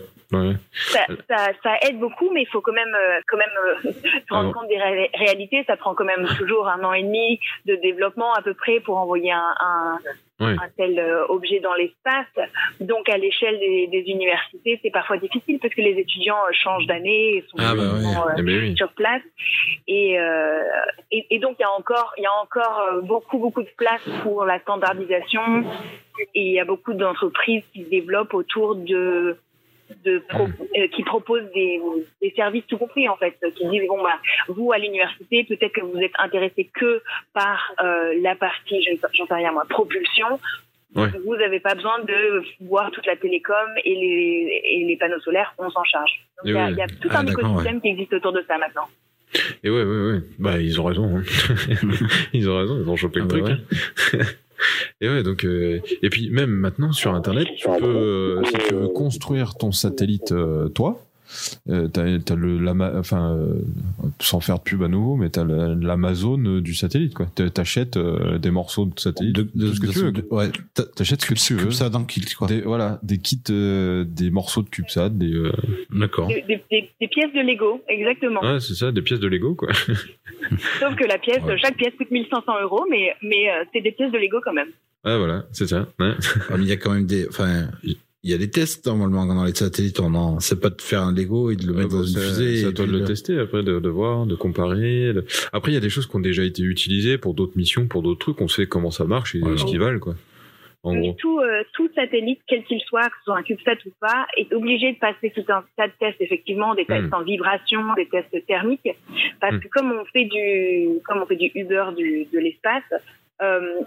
Ça, 0.74 1.00
ça, 1.30 1.48
ça 1.64 1.76
aide 1.88 2.00
beaucoup, 2.00 2.32
mais 2.32 2.44
il 2.44 2.48
faut 2.48 2.62
quand 2.62 2.72
même, 2.74 2.96
euh, 2.96 3.20
quand 3.28 3.38
même 3.38 3.50
euh, 3.86 3.92
se 3.92 4.34
rendre 4.34 4.50
Ah 4.50 4.54
bon. 4.54 4.54
compte 4.54 4.68
des 4.70 4.78
ré- 4.80 5.12
réalités. 5.14 5.64
Ça 5.68 5.76
prend 5.78 5.94
quand 5.96 6.06
même 6.06 6.26
toujours 6.38 6.68
un 6.68 6.84
an 6.84 6.94
et 6.94 7.04
demi 7.04 7.40
de 7.66 7.76
développement 7.76 8.34
à 8.34 8.42
peu 8.42 8.54
près 8.54 8.80
pour 8.80 8.98
envoyer 8.98 9.32
un, 9.32 9.54
un, 9.60 9.98
Ouais. 10.40 10.54
un 10.54 10.70
tel 10.76 10.98
euh, 10.98 11.24
objet 11.30 11.60
dans 11.60 11.76
l'espace. 11.76 12.26
Donc 12.80 13.08
à 13.10 13.18
l'échelle 13.20 13.60
des, 13.60 13.86
des 13.92 14.10
universités, 14.10 14.80
c'est 14.82 14.90
parfois 14.90 15.18
difficile 15.18 15.60
parce 15.60 15.72
que 15.76 15.82
les 15.82 15.92
étudiants 16.00 16.40
changent 16.52 16.88
d'année 16.88 17.36
et 17.36 17.42
sont 17.48 17.58
Ah 17.60 17.76
bah 17.76 17.82
ouais. 17.94 18.34
Eh 18.40 18.42
ben 18.42 18.60
oui. 18.60 18.76
sur 18.76 18.92
place. 18.94 19.22
Et, 19.88 20.20
euh, 20.20 20.64
et, 21.12 21.28
et 21.30 21.38
donc 21.38 21.58
il 21.60 21.62
y 21.62 21.66
a 21.66 21.70
encore, 21.72 22.14
il 22.18 22.24
y 22.24 22.26
a 22.26 22.34
encore 22.42 23.04
beaucoup 23.04 23.38
beaucoup 23.38 23.62
de 23.62 23.70
place 23.78 24.02
pour 24.24 24.44
la 24.46 24.60
standardisation. 24.62 25.64
Et 26.34 26.42
il 26.42 26.54
y 26.54 26.60
a 26.60 26.66
beaucoup 26.66 26.94
d'entreprises 26.94 27.64
qui 27.72 27.84
se 27.84 27.90
développent 27.92 28.34
autour 28.34 28.76
de 28.76 29.38
de 30.06 30.20
pro- 30.30 30.48
euh, 30.78 30.88
qui 30.90 31.04
proposent 31.04 31.50
des, 31.54 31.80
des 32.22 32.32
services 32.36 32.66
tout 32.68 32.78
compris 32.78 33.08
en 33.10 33.16
fait 33.18 33.36
qui 33.56 33.68
disent 33.70 33.88
bon 33.88 34.02
bah 34.02 34.18
vous 34.48 34.72
à 34.72 34.78
l'université 34.78 35.44
peut-être 35.44 35.74
que 35.74 35.82
vous 35.82 35.98
êtes 36.00 36.12
intéressé 36.20 36.70
que 36.74 37.02
par 37.34 37.74
euh, 37.84 38.14
la 38.22 38.36
partie 38.36 38.82
je 38.84 38.92
ne 38.92 38.96
sais- 38.98 39.08
j'en 39.14 39.26
sais 39.28 39.34
rien 39.36 39.52
moi 39.52 39.66
propulsion 39.70 40.40
Ouais. 40.94 41.08
vous 41.26 41.38
n'avez 41.38 41.62
pas 41.62 41.74
besoin 41.74 42.00
de 42.00 42.44
voir 42.66 42.92
toute 42.92 43.06
la 43.06 43.16
télécom 43.16 43.56
et 43.86 43.96
les 43.96 44.62
et 44.66 44.86
les 44.86 44.98
panneaux 44.98 45.22
solaires 45.22 45.54
on 45.58 45.70
s'en 45.70 45.86
charge 45.86 46.12
il 46.44 46.52
y, 46.54 46.58
a- 46.58 46.66
oui. 46.66 46.72
il 46.74 46.78
y 46.78 46.82
a 46.82 46.88
tout 46.88 47.08
Ah, 47.12 47.20
un 47.20 47.24
d'accord, 47.24 47.46
écosystème 47.52 47.80
qui 47.82 47.88
existe 47.88 48.14
autour 48.14 48.34
de 48.34 48.44
ça 48.46 48.58
maintenant 48.58 48.88
Et 49.64 49.70
ouais, 49.70 49.84
ouais, 49.84 50.12
ouais. 50.12 50.20
Bah, 50.40 50.58
ils 50.60 50.82
ont 50.82 50.84
raison. 50.84 51.06
hein. 51.18 51.24
ils 52.34 52.50
ont 52.50 52.58
raison, 52.58 52.78
ils 52.84 52.90
ont 52.90 52.96
chopé 52.98 53.22
Ah 53.22 53.24
le 53.34 53.42
bah 53.42 53.48
truc. 53.56 53.60
ouais. 54.14 54.20
et 55.02 55.10
ouais, 55.10 55.24
donc, 55.24 55.46
euh, 55.46 55.80
et 56.02 56.10
puis 56.10 56.30
même 56.30 56.52
maintenant 56.52 56.92
sur 56.92 57.14
Internet, 57.14 57.48
tu 57.58 57.68
peux, 57.80 57.86
euh, 57.86 58.44
si 58.46 58.54
tu 58.68 58.76
veux 58.76 58.88
construire 58.90 59.56
ton 59.56 59.72
satellite, 59.72 60.32
euh, 60.32 60.70
toi, 60.70 61.04
euh, 61.70 61.88
t'as, 61.88 62.20
t'as 62.20 62.36
le, 62.36 62.60
l'ama- 62.60 62.92
enfin, 62.98 63.34
euh, 63.38 63.54
sans 64.20 64.42
faire 64.42 64.58
de 64.58 64.64
pub 64.64 64.84
à 64.84 64.90
nouveau, 64.90 65.16
mais 65.16 65.30
t'as 65.30 65.46
la- 65.46 65.74
l'Amazon 65.76 66.60
du 66.60 66.74
satellite, 66.76 67.14
quoi. 67.14 67.26
T'a- 67.34 67.50
T'achètes 67.50 67.96
euh, 67.96 68.38
des 68.38 68.52
morceaux 68.52 68.86
de 68.86 69.00
satellite, 69.00 69.36
De, 69.38 69.44
tout 69.44 69.74
ce 69.74 69.80
que 69.80 69.88
tu 69.88 70.00
veux. 70.00 70.12
de- 70.12 70.26
ouais, 70.30 70.50
T'achètes 70.96 71.22
ce 71.22 71.28
que 71.28 71.34
tu 71.36 71.54
veux. 71.54 71.62
CubeSat 71.62 71.90
dans 71.90 72.04
kit, 72.04 72.26
quoi. 72.38 72.48
Des, 72.48 72.60
voilà, 72.60 73.00
des 73.02 73.18
kits, 73.18 73.40
euh, 73.50 74.04
des 74.06 74.30
morceaux 74.30 74.62
de 74.62 74.68
CubeSat, 74.70 75.10
des, 75.18 75.32
euh, 75.34 75.54
D'accord. 75.92 76.28
des- 76.28 76.44
des 77.00 77.08
pièces 77.08 77.32
de 77.34 77.40
Lego 77.40 77.82
exactement 77.88 78.42
ouais, 78.42 78.60
c'est 78.60 78.74
ça, 78.76 78.92
des 78.92 79.02
pièces 79.02 79.22
de 79.22 79.28
Lego, 79.28 79.56
quoi. 79.56 79.70
sauf 80.80 80.96
que 80.96 81.06
la 81.06 81.18
pièce 81.18 81.44
Ouais. 81.44 81.58
chaque 81.58 81.78
pièce 81.78 81.94
coûte 81.98 82.12
1500 82.12 82.44
euros 82.64 82.86
mais 82.90 83.14
mais 83.22 83.50
euh, 83.50 83.64
c'est 83.74 83.82
des 83.82 83.92
pièces 83.92 84.12
de 84.12 84.18
Lego 84.18 84.40
quand 84.44 84.54
même 84.54 84.70
Ouais, 85.04 85.18
voilà, 85.18 85.46
c'est 85.52 85.66
ça. 85.68 85.88
Ouais. 86.00 86.12
Ah, 86.50 86.56
il 86.60 86.66
y 86.68 86.72
a 86.72 86.78
quand 86.78 86.92
même 86.94 87.08
des, 87.08 87.28
enfin, 87.28 87.70
il 87.84 87.96
y 88.30 88.36
a 88.36 88.38
des 88.38 88.52
tests 88.52 88.86
normalement 88.86 89.26
dans 89.26 89.44
les 89.44 89.56
satellites. 89.56 90.00
On 90.00 90.14
en, 90.14 90.40
c'est 90.40 90.60
pas 90.62 90.70
de 90.70 90.80
faire 90.80 91.02
un 91.02 91.12
Lego 91.12 91.50
et 91.50 91.56
de 91.56 91.66
le 91.66 91.74
mettre 91.74 91.90
dans 91.90 92.04
une 92.04 92.20
fusée. 92.20 92.58
C'est 92.58 92.68
à 92.68 92.72
toi 92.72 92.86
de 92.86 92.92
le 92.92 93.04
tester 93.04 93.40
après, 93.40 93.64
de, 93.64 93.80
de 93.80 93.90
voir, 93.90 94.28
de 94.28 94.36
comparer. 94.36 95.12
de- 95.12 95.26
Après, 95.54 95.72
il 95.72 95.74
y 95.74 95.78
a 95.78 95.82
des 95.82 95.90
choses 95.90 96.06
qui 96.06 96.16
ont 96.16 96.20
déjà 96.20 96.44
été 96.44 96.62
utilisées 96.62 97.18
pour 97.18 97.34
d'autres 97.34 97.58
missions, 97.58 97.88
pour 97.88 98.04
d'autres 98.04 98.20
trucs. 98.20 98.40
On 98.42 98.48
sait 98.48 98.68
comment 98.68 98.92
ça 98.92 99.06
marche 99.06 99.34
et 99.34 99.42
Ouais. 99.42 99.58
ce 99.58 99.66
qu'ils 99.66 99.80
valent, 99.80 99.98
quoi. 100.00 100.14
En 100.84 100.94
Mais 100.94 101.10
gros. 101.10 101.14
tout, 101.20 101.40
euh, 101.40 101.64
tout 101.74 101.90
satellite, 101.94 102.42
quel 102.48 102.64
qu'il 102.64 102.82
soit, 102.82 103.08
que 103.10 103.16
ce 103.20 103.24
soit 103.26 103.38
un 103.38 103.44
CubeSat 103.44 103.78
ou 103.86 103.92
pas, 104.00 104.26
est 104.36 104.52
obligé 104.52 104.94
de 104.94 104.98
passer 104.98 105.30
tout 105.30 105.46
un 105.50 105.64
tas 105.78 105.88
de 105.88 105.94
tests, 106.00 106.20
effectivement, 106.22 106.74
des 106.74 106.86
tests 106.86 107.10
Mm. 107.10 107.14
en 107.14 107.22
vibration, 107.22 107.94
des 107.96 108.08
tests 108.08 108.46
thermiques, 108.48 108.90
parce 109.40 109.54
Mm. 109.56 109.60
que 109.60 109.68
comme 109.68 109.92
on 109.92 110.06
fait 110.06 110.26
du, 110.26 110.88
comme 111.06 111.22
on 111.22 111.26
fait 111.28 111.36
du 111.36 111.52
Uber 111.54 111.86
du, 111.96 112.26
de 112.34 112.40
l'espace, 112.40 112.84
euh, 113.44 113.82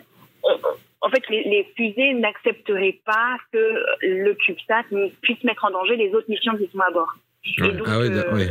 en 1.00 1.08
fait, 1.10 1.28
les, 1.30 1.42
les 1.44 1.64
fusées 1.76 2.14
n'accepteraient 2.14 2.98
pas 3.04 3.36
que 3.52 3.84
le 4.02 4.34
CubeSat 4.34 4.84
puisse 5.20 5.42
mettre 5.42 5.64
en 5.64 5.70
danger 5.70 5.96
les 5.96 6.14
autres 6.14 6.30
missions 6.30 6.56
qui 6.56 6.68
sont 6.68 6.80
à 6.80 6.90
bord. 6.92 7.12
Ouais. 7.60 7.68
Et, 7.68 7.72
donc, 7.72 7.86
Ah 7.90 7.98
ouais, 7.98 8.10
euh, 8.10 8.34
ouais. 8.34 8.50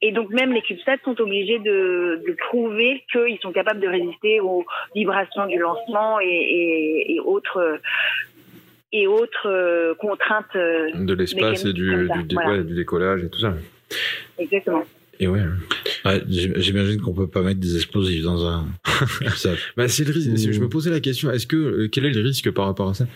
et 0.00 0.12
donc 0.12 0.30
même 0.30 0.52
les 0.52 0.62
CubeSats 0.62 0.96
sont 1.04 1.20
obligés 1.20 1.58
de, 1.58 2.22
de 2.26 2.36
prouver 2.48 3.02
qu'ils 3.12 3.38
sont 3.42 3.52
capables 3.52 3.80
de 3.80 3.88
résister 3.88 4.40
aux 4.40 4.64
vibrations 4.94 5.46
du 5.46 5.58
lancement 5.58 6.18
et, 6.20 6.26
et, 6.26 7.14
et 7.14 7.20
autres 7.20 7.78
et 8.92 9.06
autres 9.06 9.46
euh, 9.48 9.94
contraintes. 9.96 10.54
euh, 10.56 10.90
De 10.94 11.14
l'espace 11.14 11.64
et 11.64 11.72
voilà. 12.32 12.62
du 12.62 12.74
décollage 12.74 13.24
et 13.24 13.28
tout 13.28 13.40
ça. 13.40 13.54
Exactement. 14.38 14.84
Et 15.20 15.26
ouais. 15.28 15.40
Ouais, 16.04 16.20
j'im- 16.28 16.52
J'imagine 16.56 17.00
qu'on 17.00 17.14
peut 17.14 17.26
pas 17.28 17.40
mettre 17.42 17.60
des 17.60 17.76
explosifs 17.76 18.22
dans 18.22 18.44
un. 18.46 18.66
Bah, 19.76 19.88
c'est 19.88 20.04
le 20.04 20.12
risque. 20.12 20.52
Je 20.52 20.60
me 20.60 20.68
posais 20.68 20.90
la 20.90 21.00
question, 21.00 21.30
est-ce 21.30 21.46
que, 21.46 21.56
euh, 21.56 21.88
quel 21.90 22.04
est 22.06 22.10
le 22.12 22.20
risque 22.20 22.50
par 22.50 22.66
rapport 22.66 22.88
à 22.90 22.94
ça? 22.94 23.06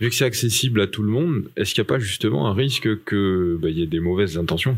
Vu 0.00 0.08
que 0.08 0.14
c'est 0.14 0.24
accessible 0.24 0.80
à 0.80 0.86
tout 0.86 1.02
le 1.02 1.08
monde, 1.10 1.44
est-ce 1.56 1.74
qu'il 1.74 1.82
n'y 1.82 1.86
a 1.86 1.90
pas 1.94 1.98
justement 1.98 2.48
un 2.48 2.54
risque 2.54 3.04
que, 3.04 3.56
bah, 3.60 3.68
il 3.70 3.78
y 3.78 3.82
ait 3.82 3.86
des 3.86 4.00
mauvaises 4.00 4.36
intentions? 4.38 4.76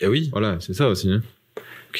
Et 0.00 0.06
oui. 0.06 0.28
Voilà, 0.32 0.58
c'est 0.60 0.74
ça 0.74 0.88
aussi, 0.88 1.12
hein. 1.12 1.22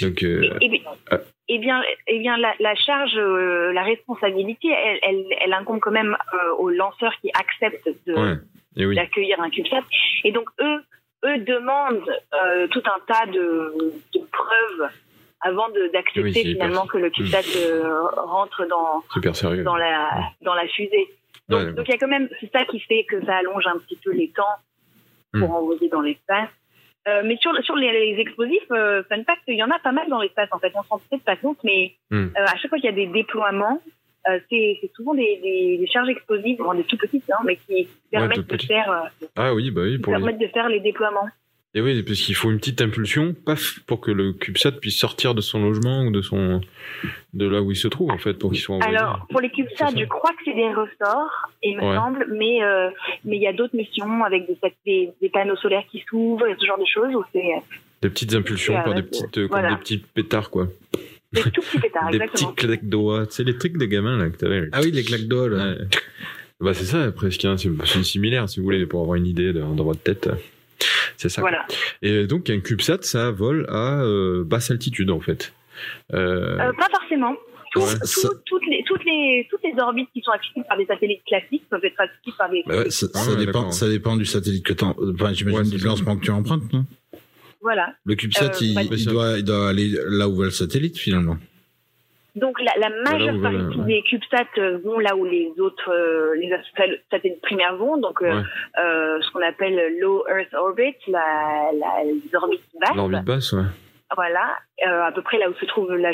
Donc, 0.00 0.22
euh, 0.22 0.42
Et, 0.60 0.82
ah. 1.10 1.18
eh 1.48 1.58
bien, 1.58 1.80
eh 2.06 2.18
bien, 2.18 2.36
la, 2.36 2.54
la 2.60 2.74
charge, 2.74 3.16
euh, 3.16 3.72
la 3.72 3.82
responsabilité, 3.82 4.68
elle, 4.68 4.98
elle, 5.02 5.24
elle 5.44 5.52
incombe 5.52 5.80
quand 5.80 5.90
même 5.90 6.16
euh, 6.34 6.54
aux 6.58 6.70
lanceurs 6.70 7.12
qui 7.20 7.30
acceptent 7.34 7.88
de, 8.06 8.14
ouais. 8.14 8.34
Et 8.76 8.86
oui. 8.86 8.94
d'accueillir 8.94 9.40
un 9.40 9.50
CubeSat. 9.50 9.82
Et 10.24 10.30
donc 10.32 10.48
eux, 10.60 10.78
eux 11.24 11.38
demandent 11.38 12.08
euh, 12.34 12.66
tout 12.68 12.82
un 12.86 13.00
tas 13.12 13.26
de, 13.26 13.74
de 14.14 14.20
preuves 14.30 14.90
avant 15.40 15.68
d'accepter 15.92 16.22
Oui, 16.22 16.32
finalement 16.32 16.86
que 16.86 16.98
le 16.98 17.10
CubeSat 17.10 17.42
euh, 17.56 18.02
rentre 18.16 18.66
dans 18.66 19.76
la 19.76 20.08
dans 20.42 20.54
la 20.54 20.66
fusée. 20.68 21.06
Donc 21.48 21.60
Ouais, 21.60 21.84
il 21.86 21.90
y 21.90 21.94
a 21.94 21.98
quand 21.98 22.08
même 22.08 22.28
c'est 22.40 22.50
ça 22.52 22.64
qui 22.64 22.80
fait 22.80 23.04
que 23.04 23.24
ça 23.24 23.36
allonge 23.36 23.66
un 23.66 23.78
petit 23.78 23.96
peu 24.04 24.12
les 24.12 24.30
temps 24.30 24.42
pour 25.32 25.50
Hmm. 25.50 25.54
envoyer 25.54 25.88
dans 25.90 26.00
l'espace. 26.00 26.48
Euh, 27.06 27.22
mais 27.24 27.36
sur, 27.36 27.52
sur 27.62 27.76
les, 27.76 27.92
les 27.92 28.20
explosifs, 28.20 28.70
euh, 28.70 29.02
fun 29.08 29.22
fact, 29.24 29.42
il 29.46 29.54
y 29.56 29.62
en 29.62 29.70
a 29.70 29.78
pas 29.78 29.92
mal 29.92 30.08
dans 30.08 30.20
l'espace 30.20 30.48
en 30.52 30.58
fait. 30.58 30.72
On 30.74 30.82
s'en 30.82 30.94
rend 30.96 31.00
peut-être 31.08 31.24
pas 31.24 31.36
compte, 31.36 31.58
mais 31.64 31.94
Hmm. 32.10 32.28
euh, 32.36 32.44
à 32.46 32.56
chaque 32.56 32.70
fois 32.70 32.78
qu'il 32.78 32.86
y 32.86 32.92
a 32.92 32.92
des 32.92 33.06
déploiements, 33.06 33.80
euh, 34.30 34.38
c'est 34.50 34.78
souvent 34.94 35.14
des, 35.14 35.38
des, 35.42 35.78
des 35.78 35.86
charges 35.86 36.08
explosives, 36.08 36.58
bon, 36.58 36.74
des 36.74 36.84
tout 36.84 36.96
petites, 36.96 37.24
hein, 37.30 37.42
mais 37.44 37.56
qui 37.66 37.88
permettent 38.10 38.46
de 38.46 38.62
faire, 38.62 38.90
euh, 38.90 39.26
Ah 39.36 39.54
oui, 39.54 39.70
bah 39.70 39.82
oui, 39.84 39.98
pour 39.98 40.12
les... 40.14 40.18
permettent 40.20 40.40
de 40.40 40.48
faire 40.48 40.68
les 40.68 40.80
déploiements. 40.80 41.28
Et 41.74 41.82
oui, 41.82 42.02
parce 42.02 42.18
qu'il 42.20 42.34
faut 42.34 42.50
une 42.50 42.56
petite 42.58 42.80
impulsion, 42.80 43.34
paf, 43.44 43.80
pour 43.86 44.00
que 44.00 44.10
le 44.10 44.32
CubeSat 44.32 44.72
puisse 44.80 44.96
sortir 44.98 45.34
de 45.34 45.42
son 45.42 45.62
logement 45.62 46.02
ou 46.04 46.10
de 46.10 46.22
son 46.22 46.62
de 47.34 47.46
là 47.46 47.60
où 47.60 47.70
il 47.70 47.76
se 47.76 47.88
trouve 47.88 48.10
en 48.10 48.16
fait, 48.16 48.32
pour 48.34 48.50
qu'il 48.52 48.60
soit 48.60 48.76
envoyé. 48.76 48.96
Alors, 48.96 49.26
pour 49.30 49.40
les 49.42 49.50
CubeSats, 49.50 49.90
je 49.96 50.04
crois 50.06 50.30
que 50.30 50.38
c'est 50.46 50.54
des 50.54 50.72
ressorts, 50.72 51.50
il 51.62 51.76
me 51.76 51.84
Ouais. 51.84 51.94
semble, 51.94 52.26
mais 52.36 52.62
euh, 52.64 52.88
mais 53.24 53.36
il 53.36 53.42
y 53.42 53.46
a 53.46 53.52
d'autres 53.52 53.76
missions 53.76 54.24
avec 54.24 54.46
des, 54.46 54.56
des, 54.86 55.10
des 55.20 55.28
panneaux 55.28 55.56
solaires 55.56 55.84
qui 55.90 56.02
s'ouvrent 56.08 56.46
et 56.46 56.56
ce 56.58 56.64
genre 56.66 56.78
de 56.78 56.86
choses 56.86 57.14
où 57.14 57.22
c'est 57.34 57.44
Des 58.00 58.08
petites 58.08 58.34
impulsions, 58.34 58.74
par 58.82 58.94
des 58.94 59.02
petites, 59.02 59.36
euh, 59.36 59.46
voilà. 59.50 59.68
comme 59.68 59.76
des 59.76 59.82
petits 59.82 59.98
pétards 59.98 60.50
quoi. 60.50 60.68
Des 61.44 61.50
tout 61.50 61.60
petits 61.62 61.78
pétards, 61.80 62.10
des 62.10 62.16
exactement. 62.16 62.52
petits 62.52 62.66
claques 62.66 62.88
doigts, 62.88 63.26
tu 63.26 63.32
sais 63.34 63.44
les 63.44 63.56
trucs 63.58 63.76
des 63.76 63.88
gamins 63.88 64.16
là 64.16 64.30
que 64.30 64.36
t'avais. 64.36 64.68
Ah 64.72 64.80
oui, 64.82 64.90
les 64.90 65.04
claques 65.04 65.26
d'eau, 65.28 65.48
là. 65.48 65.70
Ouais. 65.72 65.78
Bah 66.60 66.74
c'est 66.74 66.84
ça 66.84 67.12
presque, 67.12 67.44
hein, 67.44 67.56
c'est 67.56 67.70
c'est 67.84 68.02
similaire 68.02 68.48
si 68.48 68.58
vous 68.60 68.64
voulez 68.64 68.84
pour 68.86 69.00
avoir 69.02 69.14
une 69.16 69.26
idée 69.26 69.52
de- 69.52 69.60
dans 69.60 69.84
votre 69.84 70.00
tête. 70.02 70.28
C'est 71.16 71.28
ça. 71.28 71.40
Voilà. 71.40 71.66
Et 72.02 72.26
donc 72.26 72.50
un 72.50 72.60
CubeSat, 72.60 72.98
ça 73.02 73.30
vole 73.30 73.66
à 73.68 74.02
euh, 74.02 74.44
basse 74.44 74.70
altitude 74.70 75.10
en 75.10 75.20
fait. 75.20 75.52
Euh, 76.12 76.58
Euh, 76.58 76.72
pas 76.72 76.88
forcément. 76.90 77.36
Tout- 77.72 77.80
Ouais, 77.80 77.98
tout- 78.00 78.06
ça- 78.06 78.30
toutes, 78.46 78.66
les, 78.66 78.82
toutes, 78.86 79.04
les, 79.04 79.46
toutes 79.50 79.60
les 79.62 79.78
orbites 79.80 80.08
qui 80.14 80.22
sont 80.22 80.30
accessibles 80.32 80.64
par 80.66 80.78
des 80.78 80.86
satellites 80.86 81.22
classiques 81.26 81.64
peuvent 81.68 81.84
être 81.84 82.00
accessibles 82.00 82.36
par 82.38 82.50
des. 82.50 82.62
Bah 82.66 82.78
ouais, 82.78 82.90
ça, 82.90 83.06
Ah 83.14 83.18
ça 83.18 83.30
ouais, 83.32 83.44
dépend, 83.44 83.70
ça 83.70 83.88
dépend 83.88 84.16
du 84.16 84.24
satellite 84.24 84.64
que 84.64 84.72
tu 84.72 84.84
Enfin, 84.84 85.32
j'imagine 85.34 85.58
Ouais, 85.60 85.64
du 85.64 85.78
c'est 85.78 85.84
lancement 85.86 86.16
que 86.16 86.24
tu 86.24 86.30
empruntes, 86.30 86.72
non? 86.72 86.86
Voilà. 87.60 87.92
Le 88.04 88.14
CubeSat, 88.14 88.50
Euh, 88.62 88.82
il, 88.92 89.06
doit, 89.06 89.38
il 89.38 89.44
doit 89.44 89.68
aller 89.68 89.88
là 90.08 90.28
où 90.28 90.36
va 90.36 90.44
le 90.44 90.50
satellite, 90.50 90.96
finalement. 90.98 91.36
Donc 92.36 92.60
la, 92.60 92.70
la 92.78 92.88
majeure 93.10 93.40
partie 93.42 93.80
des 93.86 94.02
CubeSats 94.02 94.46
euh, 94.58 94.78
vont 94.84 95.00
là 95.00 95.16
où 95.16 95.24
les 95.24 95.50
autres 95.58 95.90
euh, 95.90 96.36
les 96.36 96.48
sat- 96.76 97.00
satellites 97.10 97.40
primaires 97.40 97.74
vont, 97.76 97.96
donc 97.98 98.22
euh, 98.22 98.26
Ouais. 98.32 98.42
euh, 98.80 99.18
ce 99.22 99.30
qu'on 99.32 99.42
appelle 99.42 99.98
Low 100.00 100.24
Earth 100.28 100.54
Orbit, 100.54 100.94
la, 101.08 101.70
la, 101.80 102.04
les 102.04 102.22
orbites 102.36 102.62
basses. 102.80 102.94
L'orbite 102.94 103.24
basse, 103.24 103.52
ouais. 103.54 103.64
Voilà, 104.14 104.56
à 104.86 105.12
peu 105.12 105.20
près 105.20 105.36
là 105.38 105.50
où 105.50 105.54
se 105.54 105.66
trouve 105.66 105.92
la, 105.94 106.12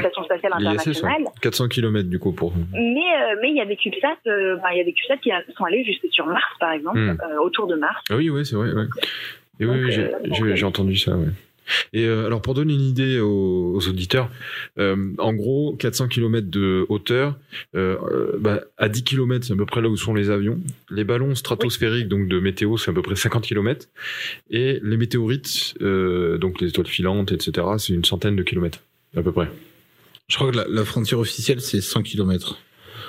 station 0.00 0.24
spatiale 0.24 0.52
internationale. 0.54 1.24
400 1.40 1.68
km 1.68 2.08
du 2.08 2.18
coup 2.18 2.32
pour. 2.32 2.52
Mais 2.72 3.00
mais 3.40 3.50
il 3.50 3.56
y 3.56 3.60
a 3.62 3.64
des 3.66 3.76
CubeSats, 3.76 4.18
ben, 4.26 4.60
il 4.72 4.78
y 4.78 4.80
a 4.80 4.84
des 4.84 4.92
CubeSats 4.92 5.16
qui 5.18 5.30
sont 5.56 5.64
allés 5.64 5.84
jusque 5.84 6.06
sur 6.10 6.26
Mars 6.26 6.42
par 6.58 6.72
exemple, 6.72 6.98
Hmm. 6.98 7.16
autour 7.42 7.66
de 7.68 7.76
Mars. 7.76 8.02
Ah 8.10 8.16
oui, 8.16 8.28
ouais, 8.28 8.44
c'est 8.44 8.56
vrai. 8.56 8.72
Ouais. 8.72 8.86
Et 9.60 9.66
oui, 9.66 9.76
Donc, 9.76 9.84
oui, 9.86 9.92
j'ai- 9.92 10.02
euh, 10.14 10.18
j'ai 10.32 10.42
euh, 10.44 10.56
j'ai 10.56 10.64
entendu 10.64 10.96
ça. 10.96 11.16
Ouais. 11.16 11.28
Et 11.94 12.04
euh, 12.04 12.26
alors 12.26 12.42
pour 12.42 12.52
donner 12.52 12.74
une 12.74 12.82
idée 12.82 13.20
aux, 13.20 13.72
aux 13.74 13.88
auditeurs, 13.88 14.28
euh, 14.78 15.12
en 15.16 15.32
gros 15.32 15.74
400 15.78 16.08
km 16.08 16.48
de 16.50 16.84
hauteur, 16.90 17.38
euh, 17.74 17.96
euh, 18.12 18.36
bah, 18.38 18.60
à 18.76 18.90
10 18.90 19.02
km 19.02 19.46
c'est 19.46 19.54
à 19.54 19.56
peu 19.56 19.64
près 19.64 19.80
là 19.80 19.88
où 19.88 19.96
sont 19.96 20.12
les 20.12 20.28
avions. 20.28 20.60
Les 20.90 21.04
ballons 21.04 21.34
stratosphériques 21.34 22.08
donc 22.08 22.28
de 22.28 22.38
météo 22.38 22.76
c'est 22.76 22.90
à 22.90 22.94
peu 22.94 23.00
près 23.00 23.16
50 23.16 23.44
km 23.44 23.86
et 24.50 24.78
les 24.82 24.96
météorites 24.98 25.72
euh, 25.80 26.36
donc 26.36 26.60
les 26.60 26.68
étoiles 26.68 26.86
filantes 26.86 27.32
etc 27.32 27.66
c'est 27.78 27.94
une 27.94 28.04
centaine 28.04 28.36
de 28.36 28.42
kilomètres 28.42 28.80
à 29.16 29.22
peu 29.22 29.32
près. 29.32 29.48
Je 30.28 30.36
crois 30.36 30.50
que 30.50 30.56
la, 30.56 30.66
la 30.68 30.84
frontière 30.84 31.18
officielle, 31.18 31.60
c'est 31.60 31.80
100 31.80 32.02
km. 32.02 32.58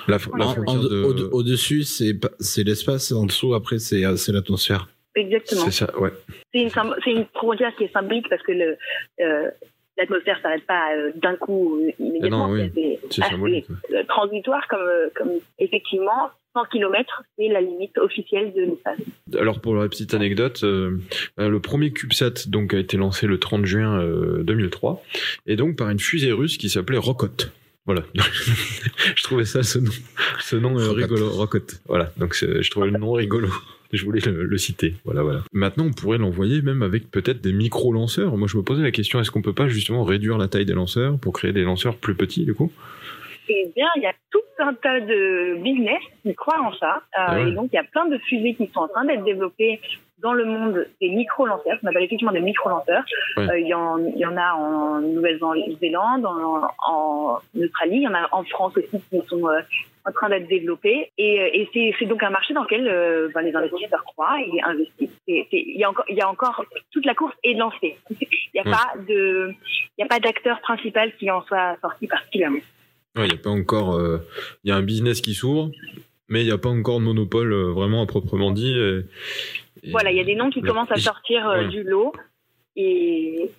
La, 0.08 0.14
la 0.14 0.18
frontière 0.18 0.80
de 0.80 1.02
au- 1.02 1.30
Au-dessus, 1.38 1.82
c'est 1.82 2.14
pas- 2.14 2.30
c'est 2.40 2.62
l'espace, 2.62 3.10
en 3.10 3.24
dessous, 3.26 3.54
après, 3.54 3.78
c'est 3.78 4.04
c'est 4.16 4.32
l'atmosphère. 4.32 4.88
Exactement. 5.16 5.64
c'est 5.64 5.70
ça 5.86 5.98
ouais. 5.98 6.10
C'est 6.54 6.60
une, 6.62 6.70
une 7.06 7.26
frontière 7.34 7.74
qui 7.76 7.84
est 7.84 7.92
symbolique 7.92 8.28
parce 8.28 8.42
que 8.42 8.52
le, 8.52 8.76
euh, 9.20 9.50
l'atmosphère 9.98 10.38
s'arrête 10.42 10.66
pas 10.66 10.94
euh, 10.94 11.10
d'un 11.16 11.36
coup 11.36 11.80
immédiatement. 11.98 12.44
Ah 12.44 12.48
non, 12.48 12.54
oui. 12.54 12.70
C'est 12.74 13.00
C'est 13.10 13.22
assez, 13.22 13.30
symbolique. 13.32 13.66
euh, 13.92 14.02
transitoire 14.08 14.68
comme, 14.68 14.80
euh, 14.82 15.08
comme 15.14 15.30
effectivement 15.58 16.30
100 16.54 16.64
km, 16.72 17.22
c'est 17.38 17.48
la 17.48 17.60
limite 17.60 17.96
officielle 17.98 18.52
de 18.54 18.62
l'espace. 18.62 18.98
Alors 19.38 19.60
pour 19.60 19.74
la 19.74 19.88
petite 19.88 20.14
anecdote, 20.14 20.60
euh, 20.64 20.98
le 21.36 21.60
premier 21.60 21.92
CubeSat 21.92 22.48
donc 22.48 22.72
a 22.72 22.78
été 22.78 22.96
lancé 22.96 23.26
le 23.26 23.38
30 23.38 23.66
juin 23.66 24.00
euh, 24.00 24.42
2003 24.42 25.02
et 25.46 25.56
donc 25.56 25.76
par 25.76 25.90
une 25.90 25.98
fusée 25.98 26.32
russe 26.32 26.56
qui 26.56 26.68
s'appelait 26.70 26.96
Rocket. 26.98 27.50
Voilà. 27.84 28.02
je 29.14 29.22
trouvais 29.22 29.44
ça 29.44 29.62
ce 29.62 29.78
nom, 29.78 29.92
ce 30.40 30.56
nom 30.56 30.78
euh, 30.78 30.90
rigolo, 30.92 31.28
Rocket. 31.30 31.80
Voilà. 31.86 32.10
Donc 32.16 32.34
je 32.34 32.68
trouvais 32.70 32.90
le 32.90 32.98
nom 32.98 33.12
rigolo. 33.12 33.48
Je 33.92 34.04
voulais 34.04 34.20
le, 34.20 34.44
le 34.44 34.58
citer. 34.58 34.94
Voilà, 35.04 35.22
voilà. 35.22 35.40
Maintenant, 35.52 35.86
on 35.86 35.92
pourrait 35.92 36.18
l'envoyer 36.18 36.62
même 36.62 36.82
avec 36.82 37.10
peut-être 37.10 37.40
des 37.40 37.52
micro-lanceurs. 37.52 38.36
Moi, 38.36 38.48
je 38.48 38.56
me 38.56 38.62
posais 38.62 38.82
la 38.82 38.90
question 38.90 39.20
est-ce 39.20 39.30
qu'on 39.30 39.42
peut 39.42 39.52
pas 39.52 39.68
justement 39.68 40.04
réduire 40.04 40.38
la 40.38 40.48
taille 40.48 40.66
des 40.66 40.74
lanceurs 40.74 41.18
pour 41.18 41.32
créer 41.32 41.52
des 41.52 41.62
lanceurs 41.62 41.96
plus 41.96 42.14
petits, 42.14 42.44
du 42.44 42.54
coup? 42.54 42.72
Eh 43.48 43.70
bien, 43.76 43.86
il 43.96 44.02
y 44.02 44.06
a 44.06 44.14
tout 44.32 44.40
un 44.58 44.74
tas 44.74 44.98
de 45.00 45.62
business 45.62 46.00
qui 46.22 46.34
croient 46.34 46.60
en 46.60 46.72
ça. 46.72 46.96
Euh, 46.96 47.00
Ah 47.14 47.34
ouais. 47.36 47.48
Et 47.48 47.52
donc, 47.52 47.68
il 47.72 47.76
y 47.76 47.78
a 47.78 47.84
plein 47.84 48.06
de 48.08 48.18
fusées 48.18 48.54
qui 48.54 48.68
sont 48.74 48.80
en 48.80 48.88
train 48.88 49.04
d'être 49.04 49.22
développées 49.24 49.80
dans 50.20 50.32
le 50.32 50.46
monde 50.46 50.86
des 51.00 51.10
micro-lanceurs, 51.10 51.78
qu'on 51.80 51.88
appelle 51.88 52.04
effectivement 52.04 52.32
des 52.32 52.40
micro-lanceurs. 52.40 53.04
Ouais. 53.36 53.48
Euh, 53.50 53.58
Il 53.60 53.68
y, 53.68 53.74
en, 53.74 53.98
il 53.98 54.18
y 54.18 54.24
en 54.26 54.36
a 54.36 54.54
en 54.54 55.00
Nouvelle-Zélande, 55.02 56.24
en, 56.26 56.62
en 56.88 57.38
Australie, 57.62 57.96
il 57.98 58.02
y 58.02 58.08
en 58.08 58.14
a 58.14 58.26
en 58.32 58.42
France 58.44 58.72
aussi 58.76 58.98
qui 59.10 59.20
sont 59.28 59.46
euh, 59.46 59.60
en 60.08 60.12
train 60.12 60.28
d'être 60.28 60.46
développés. 60.48 61.10
Et, 61.18 61.40
euh, 61.40 61.48
et 61.52 61.94
c'est, 61.98 62.06
donc 62.06 62.22
un 62.22 62.30
marché 62.30 62.54
dans 62.54 62.62
lequel 62.62 62.86
euh, 62.88 63.28
ben, 63.34 63.42
les 63.42 63.54
investisseurs 63.54 64.04
croient 64.04 64.38
et 64.40 64.62
investissent. 64.62 65.18
Il 65.26 65.76
y, 65.76 65.84
a 65.84 65.90
encore, 65.90 66.04
il 66.08 66.16
y 66.16 66.20
a 66.20 66.28
encore 66.30 66.64
toute 66.92 67.04
la 67.04 67.14
course 67.14 67.34
est 67.44 67.54
lancée. 67.54 67.96
Il 68.20 68.26
n'y 68.54 68.60
a 68.60 68.64
Ouais. 68.64 68.70
pas 68.72 68.92
de, 69.06 69.52
il 69.98 70.02
y 70.02 70.04
a 70.04 70.06
pas 70.06 70.18
d'acteur 70.20 70.60
principal 70.60 71.14
qui 71.16 71.30
en 71.30 71.42
soit 71.42 71.76
sorti 71.82 72.06
particulièrement. 72.06 72.60
Ouais, 73.16 73.26
il 73.26 73.32
y 73.32 73.34
a 73.34 73.42
pas 73.42 73.50
encore. 73.50 73.94
euh, 73.96 74.18
Il 74.64 74.68
y 74.68 74.72
a 74.72 74.76
un 74.76 74.82
business 74.82 75.20
qui 75.20 75.34
s'ouvre, 75.34 75.70
mais 76.28 76.42
il 76.42 76.46
n'y 76.46 76.52
a 76.52 76.58
pas 76.58 76.68
encore 76.70 76.98
de 77.00 77.04
monopole 77.04 77.52
euh, 77.52 77.72
vraiment 77.72 78.02
à 78.02 78.06
proprement 78.06 78.50
dit. 78.52 78.72
et- 78.78 79.00
et- 79.82 79.90
Voilà, 79.90 80.10
il 80.10 80.16
y 80.16 80.20
a 80.20 80.24
des 80.24 80.34
noms 80.36 80.48
qui 80.50 80.62
commencent 80.62 80.90
à 80.92 80.96
sortir 80.96 81.46
Ouais. 81.48 81.68
du 81.68 81.82
lot 81.82 82.12
et, 82.76 83.50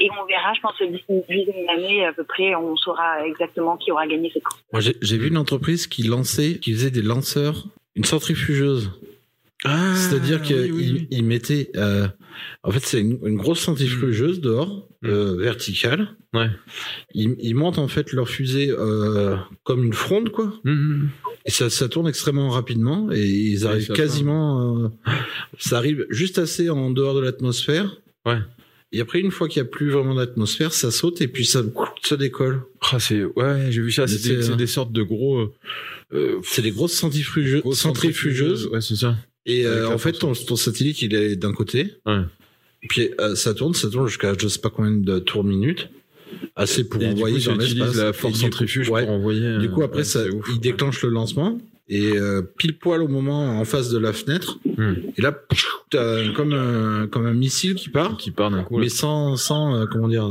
et 0.00 0.08
on 0.10 0.26
verra, 0.26 0.52
je 0.54 0.60
pense, 0.60 0.74
d'ici 0.80 1.04
une 1.08 1.22
dizaine 1.28 1.66
d'années 1.66 2.04
à 2.06 2.12
peu 2.12 2.24
près, 2.24 2.54
on 2.54 2.76
saura 2.76 3.26
exactement 3.26 3.76
qui 3.76 3.90
aura 3.92 4.06
gagné 4.06 4.30
cette 4.32 4.42
course. 4.44 4.62
Moi, 4.72 4.80
j'ai 5.00 5.18
vu 5.18 5.28
une 5.28 5.36
entreprise 5.38 5.86
qui 5.86 6.02
lançait, 6.04 6.58
qui 6.58 6.72
faisait 6.72 6.90
des 6.90 7.02
lanceurs, 7.02 7.66
une 7.94 8.04
centrifugeuse. 8.04 8.90
Ah, 9.64 9.94
C'est-à-dire 9.94 10.42
qu'ils 10.42 10.72
oui, 10.72 11.06
oui, 11.12 11.22
mettaient, 11.22 11.70
euh, 11.76 12.08
en 12.64 12.72
fait, 12.72 12.80
c'est 12.80 13.00
une, 13.00 13.18
une 13.24 13.36
grosse 13.36 13.60
centrifugeuse 13.60 14.40
dehors, 14.40 14.88
Mm. 15.02 15.08
euh, 15.08 15.36
verticale. 15.36 16.08
Ouais. 16.32 16.46
Ils, 17.12 17.34
ils 17.40 17.56
montent 17.56 17.78
en 17.78 17.88
fait 17.88 18.12
leur 18.12 18.28
fusée 18.28 18.70
euh, 18.70 19.36
comme 19.64 19.82
une 19.84 19.92
fronde, 19.92 20.28
quoi. 20.30 20.52
Mhm. 20.62 21.08
Et 21.44 21.50
ça, 21.50 21.70
ça 21.70 21.88
tourne 21.88 22.06
extrêmement 22.06 22.50
rapidement 22.50 23.10
et 23.10 23.18
ils 23.26 23.64
Ouais, 23.64 23.70
arrivent 23.72 23.86
ça 23.88 23.94
quasiment. 23.94 24.84
euh, 24.84 24.88
ça 25.58 25.78
arrive 25.78 26.06
juste 26.10 26.38
assez 26.38 26.70
en 26.70 26.90
dehors 26.90 27.16
de 27.16 27.20
l'atmosphère. 27.20 27.96
Ouais. 28.24 28.38
Et 28.94 29.00
après, 29.00 29.20
une 29.20 29.30
fois 29.30 29.48
qu'il 29.48 29.62
n'y 29.62 29.68
a 29.68 29.70
plus 29.70 29.90
vraiment 29.90 30.14
d'atmosphère, 30.14 30.72
ça 30.74 30.90
saute 30.90 31.22
et 31.22 31.28
puis 31.28 31.46
ça, 31.46 31.62
décolle. 32.18 32.62
Ah, 32.92 33.00
c'est 33.00 33.24
ouais, 33.24 33.68
j'ai 33.70 33.80
vu 33.80 33.90
ça. 33.90 34.06
C'est 34.06 34.22
des, 34.22 34.50
euh, 34.50 34.54
des 34.54 34.66
sortes 34.66 34.92
de 34.92 35.02
gros. 35.02 35.38
euh, 35.38 35.52
euh, 36.12 36.40
C'est 36.42 36.60
des 36.60 36.72
grosses 36.72 36.92
centrifugeuses. 36.92 37.62
grosses 37.62 37.78
centrifugeuses. 37.80 38.66
Ouais, 38.66 38.82
c'est 38.82 38.96
ça. 38.96 39.16
Et 39.46 39.66
euh, 39.66 39.88
en 39.88 39.96
fait, 39.98 40.12
ton, 40.12 40.34
satellite, 40.34 41.00
il 41.00 41.14
est 41.14 41.36
d'un 41.36 41.54
côté. 41.54 41.94
Ouais. 42.04 42.20
Puis 42.88 43.10
ça 43.34 43.54
tourne, 43.54 43.72
ça 43.74 43.88
tourne 43.88 44.08
jusqu'à 44.08 44.34
je 44.38 44.48
sais 44.48 44.60
pas 44.60 44.70
combien 44.70 44.92
de 44.92 45.18
tours 45.20 45.44
minutes. 45.44 45.88
Assez 46.56 46.84
pour 46.84 47.00
Et 47.02 47.06
du 47.06 47.12
envoyer 47.12 47.38
coup, 47.38 47.44
dans 47.46 47.56
l'espace. 47.56 47.94
la 47.96 48.12
force 48.12 48.40
centrifuge 48.40 48.90
ouais. 48.90 49.04
pour 49.04 49.12
envoyer. 49.12 49.58
Du 49.58 49.70
coup, 49.70 49.82
après, 49.82 50.04
ça, 50.04 50.26
ouf. 50.26 50.46
il 50.52 50.60
déclenche 50.60 51.02
le 51.02 51.10
lancement. 51.10 51.58
Et 51.88 52.16
euh, 52.16 52.42
pile 52.42 52.78
poil 52.78 53.02
au 53.02 53.08
moment 53.08 53.58
en 53.58 53.64
face 53.64 53.90
de 53.90 53.98
la 53.98 54.12
fenêtre. 54.12 54.58
Hmm. 54.64 54.94
Et 55.16 55.20
là, 55.20 55.36
t'as 55.90 56.32
comme 56.32 56.52
un, 56.52 57.06
comme 57.08 57.26
un 57.26 57.34
missile 57.34 57.74
qui 57.74 57.88
part. 57.88 58.16
qui 58.16 58.30
part 58.30 58.50
d'un 58.50 58.62
coup. 58.62 58.78
là. 58.78 58.84
mais 58.84 58.88
sans 58.88 59.36
sans 59.36 59.74
euh, 59.74 59.86
comment 59.86 60.08
dire 60.08 60.30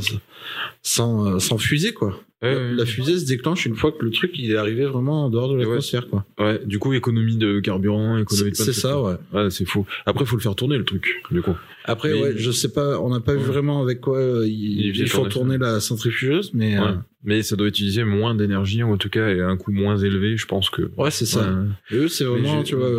sans 0.82 1.28
euh, 1.28 1.40
sans 1.40 1.58
fusée 1.58 1.94
quoi 1.94 2.20
Ouais, 2.44 2.72
la, 2.74 2.78
ouais. 2.84 2.86
fusée 2.88 3.20
se 3.20 3.26
déclenche 3.26 3.66
une 3.68 3.76
fois 3.76 3.92
que 3.92 4.04
le 4.04 4.10
truc 4.10 4.32
il 4.40 4.52
est 4.52 4.56
arrivé 4.58 4.86
vraiment 4.86 5.26
en 5.26 5.30
dehors 5.30 5.48
de 5.50 5.54
Et 5.54 5.58
ouais. 5.58 5.64
l'atmosphère 5.66 6.08
quoi 6.10 6.26
Ouais, 6.40 6.60
du 6.66 6.80
coup, 6.80 6.92
économie 6.94 7.38
de 7.38 7.60
carburant, 7.60 8.18
économie 8.18 8.50
de 8.52 8.56
c'est 8.56 8.74
ça 8.74 9.00
ouais 9.00 9.14
Ouais, 9.32 9.50
c'est 9.52 9.66
fou. 9.66 9.86
Après, 10.08 10.26
faut 10.26 10.38
le 10.38 10.42
faire 10.42 10.56
tourner 10.56 10.78
le 10.78 10.84
truc, 10.86 11.22
du 11.30 11.42
coup. 11.44 11.56
après 11.86 12.14
Mais- 12.14 12.22
ouais 12.22 12.34
je 12.38 12.50
sais 12.52 12.72
pas 12.72 13.00
on 13.00 13.10
n'a 13.10 13.20
pas 13.20 13.34
vu 13.34 13.40
Ouais. 13.40 13.46
vraiment 13.46 13.82
avec 13.84 14.02
quoi 14.02 14.18
euh, 14.18 14.48
Il 14.48 14.96
ils 14.98 15.08
font 15.08 15.26
tourner 15.26 15.58
la 15.60 15.80
centrifugeuse 15.80 16.52
mais 16.54 16.80
Ouais. 16.80 16.86
euh, 16.88 16.94
Mais 17.24 17.44
ça 17.44 17.56
doit 17.56 17.68
utiliser 17.68 18.04
moins 18.04 18.34
d'énergie, 18.34 18.82
en 18.82 18.98
tout 18.98 19.10
cas, 19.10 19.30
et 19.30 19.40
à 19.42 19.48
un 19.48 19.56
coût 19.56 19.72
moins 19.72 19.96
élevé, 19.98 20.36
je 20.38 20.48
pense 20.48 20.72
que. 20.72 20.90
ouais 20.98 21.12
c'est 21.12 21.28
ça 21.28 21.42
Ouais. 21.48 21.68
et 21.92 21.96
eux 22.00 22.08
c'est 22.08 22.24
vraiment 22.24 22.64
tu 22.64 22.74
vois 22.76 22.90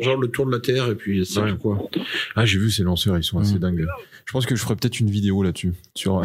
genre 0.00 0.16
le 0.16 0.28
tour 0.28 0.46
de 0.46 0.52
la 0.52 0.60
terre 0.60 0.88
et 0.88 0.94
puis 0.94 1.26
c'est 1.26 1.40
Ouais. 1.40 1.54
quoi 1.60 1.90
Ah, 2.36 2.46
j'ai 2.46 2.58
vu 2.58 2.70
ces 2.70 2.84
lanceurs, 2.84 3.18
ils 3.18 3.22
sont 3.24 3.38
assez 3.38 3.58
dingues. 3.58 3.86
Je 4.24 4.32
pense 4.32 4.46
que 4.46 4.56
je 4.56 4.62
ferai 4.62 4.76
peut-être 4.76 4.98
une 5.00 5.10
vidéo 5.10 5.42
là-dessus, 5.42 5.72
sur, 5.94 6.22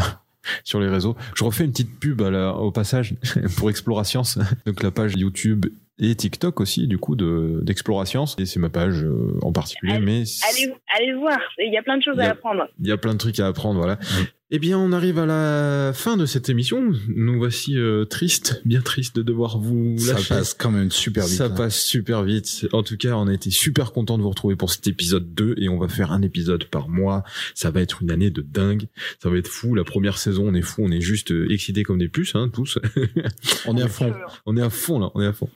sur 0.64 0.80
les 0.80 0.88
réseaux. 0.90 1.16
Je 1.36 1.44
refais 1.44 1.66
une 1.66 1.72
petite 1.72 2.00
pub 2.00 2.22
à 2.22 2.30
la- 2.32 2.54
au 2.56 2.72
passage 2.72 3.16
pour 3.58 3.70
Explora 3.70 4.04
Science, 4.04 4.38
donc 4.66 4.84
la 4.84 4.92
page 4.92 5.14
YouTube 5.16 5.66
et 6.00 6.16
TikTok 6.16 6.60
aussi, 6.60 6.88
du 6.88 6.98
coup, 6.98 7.16
de 7.16 7.60
d'Explora 7.62 8.06
Science. 8.06 8.36
Et 8.40 8.46
c'est 8.46 8.60
ma 8.60 8.70
page 8.70 9.04
euh, 9.04 9.38
en 9.44 9.52
particulier, 9.52 9.94
Allez- 9.94 10.06
mais 10.06 10.24
Allez, 10.50 10.74
allez 10.98 11.14
voir, 11.14 11.38
il 11.60 11.72
y 11.72 11.78
a 11.78 11.84
plein 11.84 11.98
de 11.98 12.04
choses 12.04 12.20
a- 12.20 12.24
à 12.26 12.30
apprendre. 12.32 12.68
il 12.80 12.88
y 12.88 12.92
a 12.92 12.98
plein 12.98 13.14
de 13.14 13.20
trucs 13.20 13.40
à 13.40 13.48
apprendre, 13.48 13.78
voilà. 13.80 14.00
Eh 14.56 14.60
bien, 14.60 14.78
on 14.78 14.92
arrive 14.92 15.18
à 15.18 15.26
la 15.26 15.94
fin 15.96 16.16
de 16.16 16.28
cette 16.28 16.48
émission. 16.48 16.92
Nous 17.08 17.38
voici 17.39 17.76
euh, 17.76 18.06
tristes, 18.06 18.62
bien 18.66 18.82
tristes 18.82 19.16
de 19.16 19.24
devoir 19.24 19.58
vous 19.58 19.98
Ça 19.98 20.13
lâcher. 20.13 20.36
passe 20.36 20.54
quand 20.54 20.70
même 20.70 20.92
super 20.92 21.26
vite. 21.26 21.38
Ça 21.38 21.46
hein. 21.46 21.50
passe 21.50 21.84
super 21.84 22.22
vite. 22.22 22.68
En 22.72 22.84
tout 22.84 22.96
cas, 22.96 23.16
on 23.16 23.28
a 23.28 23.34
été 23.34 23.50
super 23.50 23.92
content 23.94 24.16
de 24.16 24.22
vous 24.22 24.30
retrouver 24.30 24.56
pour 24.56 24.70
cet 24.70 24.86
épisode 24.86 25.34
2 25.34 25.56
et 25.58 25.70
on 25.70 25.80
va 25.80 25.88
faire 25.88 26.12
un 26.12 26.22
épisode 26.22 26.66
par 26.66 26.88
mois. 26.88 27.24
Ça 27.56 27.72
va 27.72 27.82
être 27.82 28.04
une 28.04 28.12
année 28.12 28.30
de 28.30 28.44
dingue. 28.44 28.86
Ça 29.24 29.32
va 29.32 29.38
être 29.38 29.48
fou. 29.48 29.74
La 29.74 29.84
première 29.84 30.20
saison, 30.20 30.50
on 30.50 30.54
est 30.54 30.62
fou. 30.62 30.84
On 30.86 30.92
est 30.92 31.02
juste 31.02 31.32
euh, 31.32 31.52
excités 31.52 31.82
comme 31.82 31.98
des 31.98 32.10
puces, 32.10 32.36
hein, 32.36 32.52
tous. 32.54 32.78
On 33.66 33.76
est 33.76 33.82
à 33.82 33.88
fond. 33.88 34.13
on 34.46 34.56
est 34.56 34.62
à 34.62 34.70
fond, 34.70 35.00
là. 35.00 35.10
On 35.16 35.22
est 35.22 35.26
à 35.26 35.34
fond. 35.34 35.50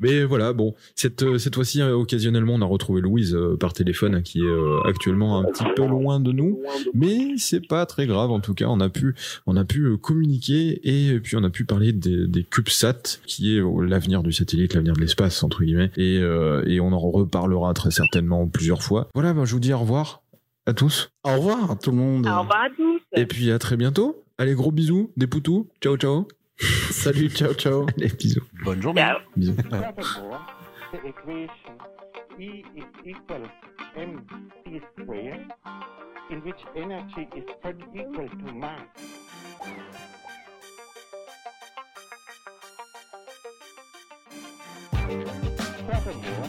Mais 0.00 0.24
voilà, 0.24 0.52
bon. 0.52 0.74
Cette, 0.96 1.22
euh, 1.22 1.38
cette 1.38 1.54
fois-ci, 1.54 1.82
euh, 1.82 1.92
occasionnellement, 1.92 2.54
on 2.54 2.62
a 2.62 2.66
retrouvé 2.66 3.00
Louise 3.00 3.38
par 3.60 3.74
téléphone, 3.74 4.16
hein, 4.16 4.22
qui 4.22 4.40
est 4.40 4.88
actuellement 4.88 5.38
un 5.38 5.44
petit 5.44 5.62
peu 5.76 5.86
loin 5.86 6.18
de 6.18 6.32
nous. 6.32 6.62
Mais 6.94 7.34
c'est 7.36 7.64
pas 7.64 7.86
très 7.86 8.06
grave. 8.06 8.39
En 8.40 8.42
tout 8.42 8.54
cas, 8.54 8.68
on 8.68 8.80
a 8.80 8.88
pu, 8.88 9.14
on 9.44 9.54
a 9.54 9.66
pu 9.66 9.82
euh, 9.82 9.96
communiquer 9.98 10.80
et 10.82 11.20
puis 11.20 11.36
on 11.36 11.44
a 11.44 11.50
pu 11.50 11.66
parler 11.66 11.92
des, 11.92 12.26
des 12.26 12.42
CubeSat, 12.42 13.20
qui 13.26 13.54
est 13.54 13.60
euh, 13.60 13.84
l'avenir 13.84 14.22
du 14.22 14.32
satellite, 14.32 14.72
l'avenir 14.72 14.94
de 14.94 15.00
l'espace 15.02 15.42
entre 15.42 15.62
guillemets. 15.62 15.90
Et, 15.98 16.16
euh, 16.16 16.64
et 16.66 16.80
on 16.80 16.90
en 16.92 16.98
reparlera 16.98 17.74
très 17.74 17.90
certainement 17.90 18.48
plusieurs 18.48 18.82
fois. 18.82 19.08
Voilà, 19.12 19.34
ben, 19.34 19.44
je 19.44 19.52
vous 19.52 19.60
dis 19.60 19.74
au 19.74 19.78
revoir 19.78 20.22
à 20.64 20.72
tous. 20.72 21.10
Au 21.22 21.34
revoir 21.34 21.78
tout 21.78 21.90
le 21.90 21.98
monde. 21.98 22.26
Au 22.26 22.40
revoir 22.40 22.62
à 22.64 22.70
tous. 22.74 23.02
Et 23.14 23.26
puis 23.26 23.50
à 23.50 23.58
très 23.58 23.76
bientôt. 23.76 24.24
Allez, 24.38 24.54
gros 24.54 24.72
bisous, 24.72 25.12
des 25.18 25.26
poutous. 25.26 25.68
Ciao, 25.82 25.98
ciao. 25.98 26.26
Salut, 26.90 27.28
ciao, 27.28 27.52
ciao. 27.52 27.84
Allez, 27.98 28.08
bisous. 28.08 28.40
Bonne 28.64 28.80
journée. 28.80 29.06
Bisous. 29.36 29.54
E 32.40 32.64
is 32.74 32.84
equal 33.04 33.44
mc 33.96 34.80
squared, 34.96 35.52
in 36.30 36.38
which 36.40 36.62
energy 36.74 37.28
is 37.36 37.44
equal 37.94 38.28
to 38.28 38.54
mass. 38.54 38.80
Furthermore, 45.84 46.48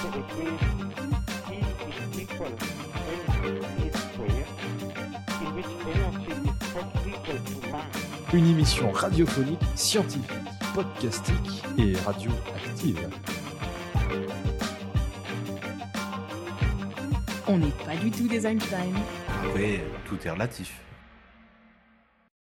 the 0.00 0.08
equation 0.20 0.78
E 1.50 1.58
is 1.88 2.20
equal 2.20 2.54
mc 3.10 3.90
squared, 3.98 4.52
in 5.42 5.50
which 5.56 5.72
energy 5.92 6.34
is 6.38 6.46
equal 7.08 7.38
to 7.46 7.56
mass. 7.72 8.32
Une 8.32 8.46
émission 8.46 8.92
radiophonique, 8.92 9.58
scientifique, 9.74 10.30
podcastique 10.72 11.64
et 11.78 11.96
radioactive. 12.06 13.10
On 17.54 17.58
n'est 17.58 17.66
pas 17.84 17.94
du 18.02 18.10
tout 18.10 18.26
des 18.28 18.46
Einstein. 18.46 18.94
Après, 19.44 19.84
tout 20.06 20.16
est 20.24 20.30
relatif. 20.30 20.72